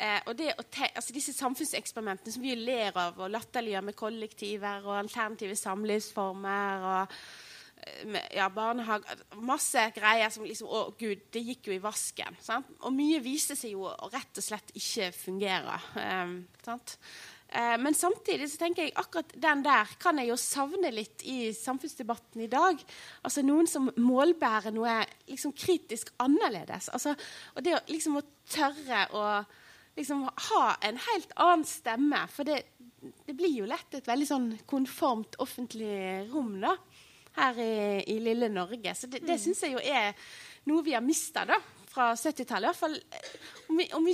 [0.00, 4.86] Eh, og det å altså disse samfunnseksperimentene som vi ler av og latterliggjør med kollektiver
[4.88, 7.16] og alternative samlivsformer og
[7.84, 12.38] eh, ja, barnehage Masse greier som liksom Å, gud, det gikk jo i vasken.
[12.40, 12.72] Sant?
[12.80, 15.76] Og mye viste seg jo å rett og slett ikke fungere.
[16.00, 16.96] Eh, sant?
[17.52, 21.50] Eh, men samtidig så tenker jeg akkurat den der kan jeg jo savne litt i
[21.56, 22.78] samfunnsdebatten i dag.
[23.26, 26.88] Altså noen som målbærer noe liksom kritisk annerledes.
[26.94, 27.16] Altså,
[27.56, 29.24] og det å liksom å tørre å
[30.00, 32.24] liksom ha en helt annen stemme.
[32.32, 32.62] For det,
[33.26, 36.74] det blir jo lett et veldig sånn konformt offentlig rom da,
[37.38, 37.74] her i,
[38.14, 38.94] i lille Norge.
[38.96, 40.16] Så det, det syns jeg jo er
[40.68, 41.46] noe vi har mista
[41.90, 42.66] fra 70-tallet.
[42.66, 43.34] I hvert fall eh,
[43.70, 44.08] om, om,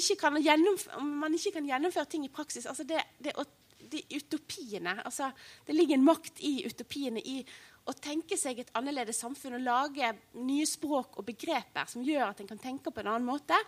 [1.01, 2.67] om man ikke kan gjennomføre ting i praksis.
[2.67, 3.35] altså det, det
[3.91, 4.97] de utopiene.
[5.05, 5.31] Altså,
[5.67, 7.41] det ligger en makt i utopiene i
[7.87, 10.09] å tenke seg et annerledes samfunn og lage
[10.43, 13.59] nye språk og begreper som gjør at en kan tenke på en annen måte.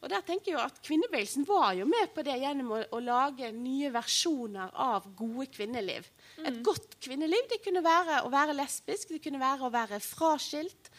[0.00, 3.02] Og der tenker jeg jo at Kvinnebevegelsen var jo med på det gjennom å, å
[3.04, 6.08] lage nye versjoner av gode kvinneliv.
[6.40, 10.90] Et godt kvinneliv det kunne være å være lesbisk, det kunne være å være fraskilt.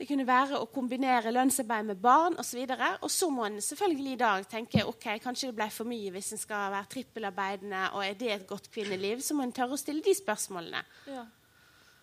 [0.00, 2.62] Det kunne være å kombinere lønnsarbeid med barn osv.
[2.64, 5.90] Og, så og så må en selvfølgelig i dag tenke ok, kanskje det ble for
[5.90, 9.20] mye hvis en skal være trippelarbeidende, og er det et godt kvinneliv?
[9.20, 10.80] Så må en tørre å stille de spørsmålene.
[11.12, 11.26] Ja.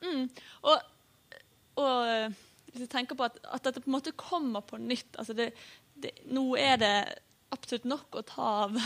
[0.04, 0.28] Mm.
[0.70, 1.42] Og,
[1.82, 2.38] og eh,
[2.72, 5.50] hvis jeg tenker på at, at dette på en måte kommer på nytt altså det,
[5.98, 6.96] det, Nå er det
[7.56, 8.78] absolutt nok å ta av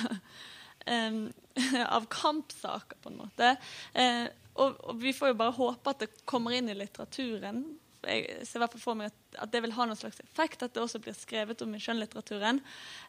[0.85, 1.23] um,
[1.97, 3.55] av kampsaker, på en måte.
[3.95, 7.63] Uh, og, og vi får jo bare håpe at det kommer inn i litteraturen.
[8.01, 10.63] Jeg ser i hvert fall for meg at, at det vil ha noen slags effekt,
[10.63, 12.61] at det også blir skrevet om i skjønnlitteraturen.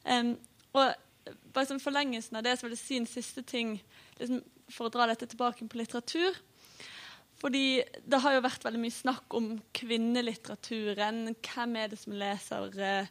[0.04, 0.34] Um,
[0.72, 0.92] og
[1.54, 3.76] bare som forlengelsen av det så vil jeg si en siste ting
[4.18, 4.42] liksom,
[4.72, 6.38] for å dra dette tilbake på litteratur.
[7.42, 11.24] Fordi det har jo vært veldig mye snakk om kvinnelitteraturen.
[11.42, 13.10] Hvem er det som leser eh,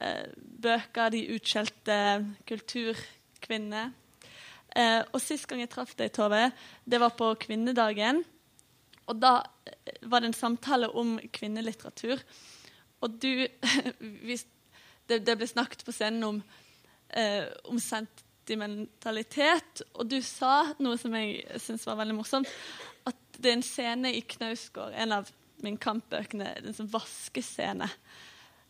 [0.00, 0.24] eh,
[0.64, 1.98] bøker, de utskjelte
[2.48, 3.92] kulturkvinner?
[4.76, 6.48] Eh, og Sist gang jeg traff deg, Tove,
[6.88, 8.24] det var på kvinnedagen.
[9.12, 12.24] Og da eh, var det en samtale om kvinnelitteratur.
[13.04, 13.44] Og du
[15.08, 16.42] det, det ble snakket på scenen om,
[17.12, 22.48] eh, om sentimentalitet, og du sa noe som jeg syns var veldig morsomt,
[23.38, 25.30] det er en scene i Knausgård, en av
[25.64, 27.88] mine kampbøkene, en sånn vaskescene,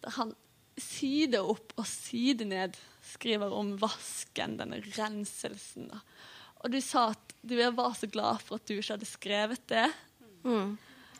[0.05, 0.35] der han
[0.81, 2.77] side opp og side ned
[3.07, 5.89] skriver om vasken, denne renselsen.
[5.93, 6.03] Da.
[6.65, 9.87] Og du sa at du var så glad for at du ikke hadde skrevet det.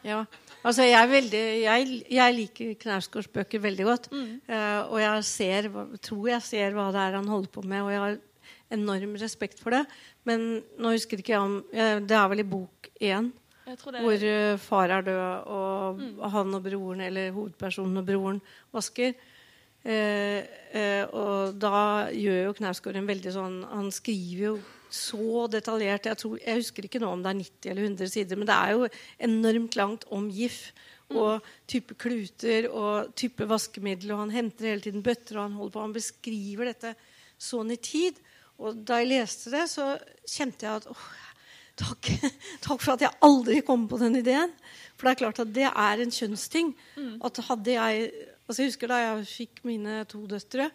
[0.07, 0.21] Ja.
[0.67, 4.09] Altså, jeg, veldig, jeg, jeg liker Knausgårds bøker veldig godt.
[4.47, 5.71] Eh, og jeg ser,
[6.05, 8.19] tror jeg ser hva det er han holder på med, og jeg har
[8.77, 9.85] enorm respekt for det.
[10.27, 10.47] Men
[10.79, 13.31] nå husker ikke jeg om Det er vel i bok én,
[13.67, 18.39] hvor eh, far er død, og han og broren, eller hovedpersonen og broren,
[18.75, 19.15] vasker.
[19.87, 20.43] Eh,
[20.75, 24.55] eh, og da gjør jo Knausgård en veldig sånn Han skriver jo
[24.91, 26.09] så detaljert.
[26.11, 28.57] Jeg, tror, jeg husker ikke nå om det er 90 eller 100 sider, men det
[28.57, 28.89] er jo
[29.29, 30.61] enormt langt om GIF.
[31.07, 34.11] Og type kluter og type vaskemiddel.
[34.15, 35.85] Og han henter hele tiden bøtter, og han holder på.
[35.85, 36.97] Han beskriver dette
[37.39, 38.19] sånn i tid.
[38.63, 39.95] Og da jeg leste det, så
[40.29, 41.07] kjente jeg at åh,
[41.81, 42.11] takk,
[42.67, 44.55] takk for at jeg aldri kom på den ideen.
[44.97, 46.73] For det er klart at det er en kjønnsting.
[47.25, 48.11] At hadde jeg
[48.47, 50.69] altså Jeg husker da jeg fikk mine to døtre,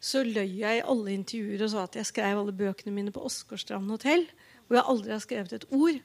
[0.00, 3.20] så løy jeg i alle intervjuer og sa at jeg skrev alle bøkene mine på
[3.26, 4.24] Åsgårdstrand hotell,
[4.66, 5.98] hvor jeg aldri har skrevet et ord.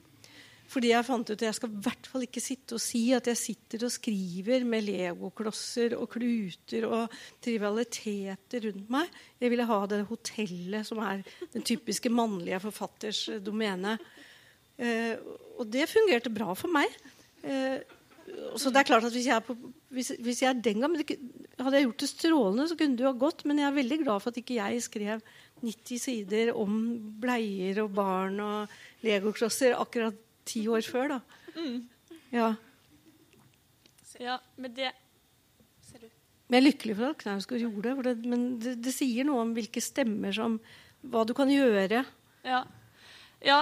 [0.70, 3.28] Fordi jeg fant ut at jeg skal i hvert fall ikke sitte og si at
[3.30, 9.18] jeg sitter og skriver med legoklosser og kluter og trivialiteter rundt meg.
[9.42, 13.98] Jeg ville ha det hotellet som er den typiske mannlige forfatters eh, domene.
[14.80, 15.14] Eh,
[15.58, 16.90] og det fungerte bra for meg.
[17.44, 17.78] Eh,
[18.58, 19.54] så det er klart at Hvis jeg, på,
[19.92, 23.18] hvis, hvis jeg den gang hadde jeg gjort det strålende, så kunne det jo ha
[23.20, 23.44] gått.
[23.44, 25.24] Men jeg er veldig glad for at ikke jeg skrev
[25.62, 26.78] 90 sider om
[27.20, 30.16] bleier og barn og legoklosser akkurat
[30.46, 31.16] ti år før.
[31.16, 31.20] da.
[31.54, 31.80] Mm.
[32.34, 32.54] Ja.
[34.18, 34.90] ja, med det
[36.48, 39.44] Men jeg er lykkelig for at Knausgård gjorde det, det men det, det, sier noe
[39.46, 40.58] om hvilke stemmer som
[41.04, 42.04] Hva du kan gjøre.
[42.44, 42.60] Ja.
[43.44, 43.60] ja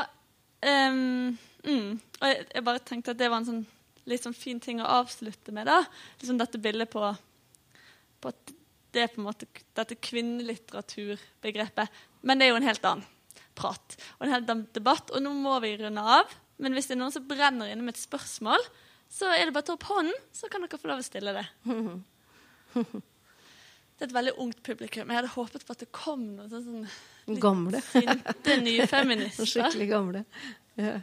[0.62, 1.88] um, mm.
[2.20, 3.64] Og jeg, jeg, bare tenkte at det var en sånn
[4.10, 5.66] litt sånn fin ting å avslutte med.
[5.70, 5.84] da.
[6.20, 7.02] Liksom dette bildet på,
[8.22, 8.52] på at
[8.92, 12.00] det er på en måte dette kvinnelitteraturbegrepet.
[12.22, 13.06] Men det er jo en helt annen
[13.58, 15.12] prat og en helt annen debatt.
[15.14, 16.34] Og nå må vi runde av.
[16.62, 18.64] Men hvis det er noen som brenner inne med et spørsmål,
[19.12, 21.34] så er det bare å ta opp hånden, så kan dere få lov å stille
[21.36, 21.46] det.
[24.02, 25.10] Det er et veldig ungt publikum.
[25.12, 26.86] Jeg hadde håpet på at det kom noen sånn,
[27.28, 27.78] sånn Gamle.
[27.92, 29.46] sinte nye feminister.
[29.46, 30.22] Skikkelig gamle.
[30.74, 30.96] Ja.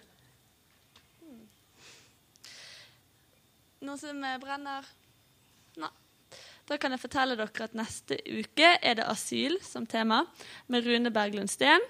[3.85, 4.89] Noen som brenner?
[5.79, 5.91] Nei.
[6.67, 10.25] Da kan jeg fortelle dere at neste uke er det asyl som tema,
[10.67, 11.85] med Rune Berglund Steen.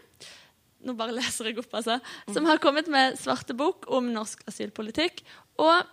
[0.85, 1.99] Nå bare leser jeg opp, altså.
[2.31, 5.23] Som har kommet med svarte bok om norsk asylpolitikk.
[5.59, 5.83] Og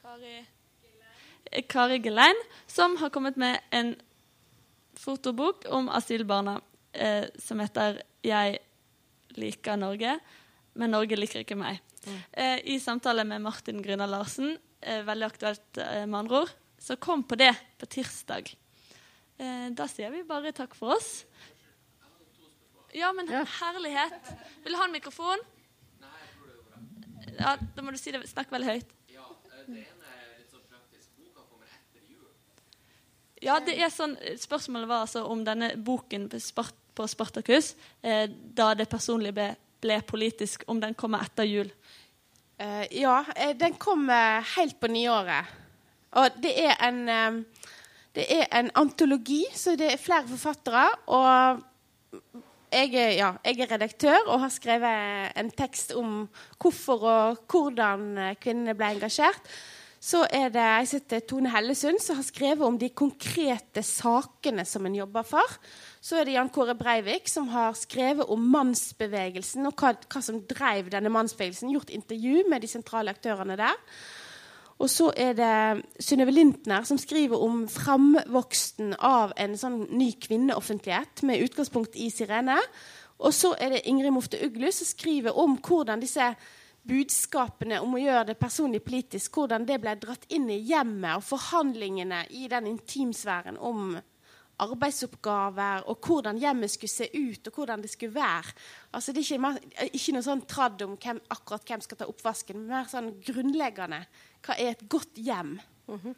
[0.00, 0.38] Kari,
[1.68, 3.94] Kari Gelein, som har kommet med en
[4.96, 6.60] fotobok om asylbarna
[6.92, 8.58] eh, som heter 'Jeg
[9.36, 10.18] liker Norge,
[10.74, 11.80] men Norge liker ikke meg'.
[12.32, 16.96] Eh, I samtale med Martin Gryna Larsen, eh, veldig aktuelt eh, med andre ord, så
[16.96, 18.54] kom på det på tirsdag.
[19.38, 21.24] Eh, da sier vi bare takk for oss.
[22.94, 24.34] Ja, men herlighet.
[24.62, 25.40] Vil du ha en mikrofon?
[27.38, 28.22] Ja, Da må du si det.
[28.30, 28.92] Snakk veldig høyt.
[33.44, 38.86] Ja, det er sånn, Spørsmålet var altså om denne boken på Spartakus, eh, da det
[38.88, 39.50] personlig ble,
[39.82, 41.68] ble, politisk, om den kommer etter jul.
[42.56, 45.50] Uh, ja, eh, den kommer helt på nyåret.
[46.14, 47.44] Og det er en um,
[48.14, 50.84] Det er en antologi, så det er flere forfattere.
[51.10, 51.64] Og
[52.74, 56.26] jeg er, ja, jeg er, redaktør og har skrevet en tekst om
[56.58, 59.54] hvorfor og hvordan kvinnene ble engasjert.
[60.04, 64.84] Så er det jeg sitter Tone Hellesund som har skrevet om de konkrete sakene som
[64.84, 65.54] en jobber for.
[66.04, 70.42] Så er det Jan Kåre Breivik som har skrevet om mannsbevegelsen og hva, hva som
[70.50, 71.72] drev denne mannsbevegelsen.
[71.72, 73.80] Gjort intervju med de sentrale aktørene der.
[74.82, 81.22] Og så er det Synnøve Lintner som skriver om framvoksten av en sånn ny kvinneoffentlighet
[81.28, 82.58] med utgangspunkt i Sirene.
[83.22, 86.32] Og så er det Ingrid Mofte Uglu som skriver om hvordan disse
[86.84, 91.24] budskapene om å gjøre det personlig politisk, hvordan det ble dratt inn i hjemmet og
[91.30, 93.94] forhandlingene i den intimsfæren om
[94.62, 98.54] arbeidsoppgaver og hvordan hjemmet skulle se ut og hvordan det skulle være.
[98.92, 102.60] Altså, det er ikke, ikke noe sånn tradd om hvem, akkurat hvem skal ta oppvasken,
[102.60, 104.04] men mer sånn grunnleggende.
[104.44, 105.58] Hva er et godt hjem?
[105.86, 106.14] Mm -hmm.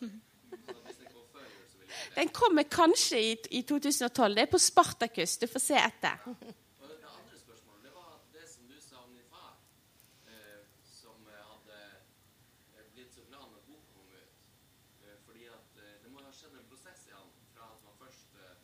[2.16, 4.34] Den kommer kanskje i, i 2012.
[4.34, 5.38] Det er på Spartakus.
[5.38, 6.16] Du får se etter.
[6.80, 9.52] Og det andre spørsmålet det var det som du sa om din far,
[10.28, 11.80] eh, som hadde
[12.76, 14.32] eh, blitt så glad når boka kom ut.
[15.04, 18.00] Eh, fordi at eh, det må ha skjedd en prosess i han fra at man
[18.00, 18.56] først eh,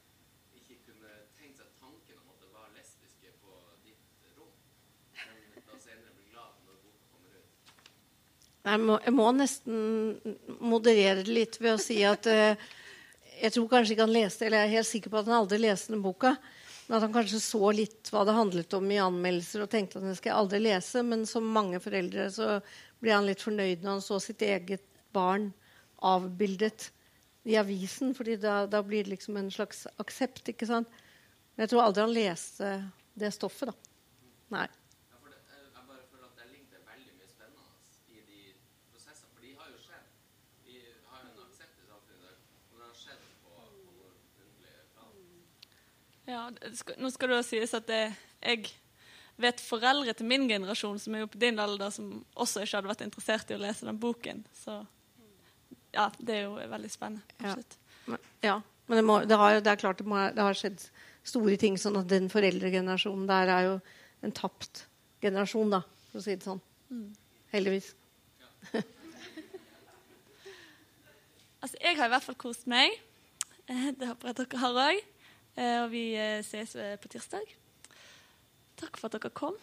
[0.61, 3.53] ikke kunne tenkt seg tanken om at det var lesbiske på
[3.85, 4.57] ditt rom,
[5.27, 7.51] men da senere ble glad når boka kommer ut.
[8.63, 9.79] Jeg må, jeg må nesten
[10.63, 12.55] moderere det litt ved å si at uh,
[13.43, 15.59] jeg tror kanskje ikke han leste, eller jeg er helt sikker på at han aldri
[15.65, 16.37] leste den boka.
[16.87, 20.07] Men at han kanskje så litt hva det handlet om i anmeldelser og tenkte at
[20.07, 21.03] den skal jeg aldri lese.
[21.07, 22.59] Men som mange foreldre så
[23.03, 24.85] ble han litt fornøyd når han så sitt eget
[25.15, 25.51] barn
[26.03, 26.91] avbildet
[27.49, 28.15] i avisen.
[28.15, 30.49] fordi da, da blir det liksom en slags aksept.
[30.49, 30.91] ikke sant?
[31.55, 32.71] Men jeg tror aldri han leste
[33.19, 33.73] det stoffet.
[33.73, 33.75] da.
[34.59, 34.69] Nei.
[46.31, 46.47] Ja,
[46.79, 48.03] skal, nå skal det jo sies at det,
[48.43, 48.71] jeg
[49.43, 52.91] vet foreldre til min generasjon som er jo på din alder, som også ikke hadde
[52.93, 54.45] vært interessert i å lese den boken.
[54.55, 54.77] Så
[55.93, 57.23] ja, det er jo veldig spennende.
[57.41, 57.79] Absolutt.
[58.07, 58.57] Ja, ja.
[58.89, 60.81] men det, må, det, har, det, er klart det, må, det, har skjedd
[61.27, 61.79] store ting.
[61.81, 63.75] sånn at den foreldregenerasjonen der er jo
[64.23, 64.87] en tapt
[65.23, 66.63] generasjon, da, for å si det sånn.
[66.93, 67.09] Mm.
[67.53, 67.89] Heldigvis.
[71.63, 72.95] altså, jeg har i hvert fall kost meg.
[73.67, 75.03] Eh, Det håper jeg dere har òg.
[75.61, 77.45] Og vi eh, ses eh, på tirsdag.
[78.81, 79.59] Takk for at dere kom.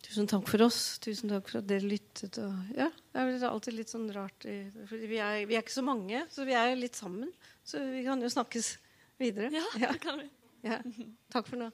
[0.00, 0.98] Tusen takk for oss.
[1.04, 2.38] Tusen takk for at dere lyttet.
[2.42, 4.48] Og, ja, det er alltid litt sånn rart.
[4.88, 7.30] For Vi er, vi er ikke så mange, så vi er litt sammen.
[7.66, 8.74] Så vi kan jo snakkes
[9.20, 9.52] videre.
[9.54, 10.30] Ja, det kan vi.
[10.66, 10.80] Ja.
[11.32, 11.70] Takk for nå.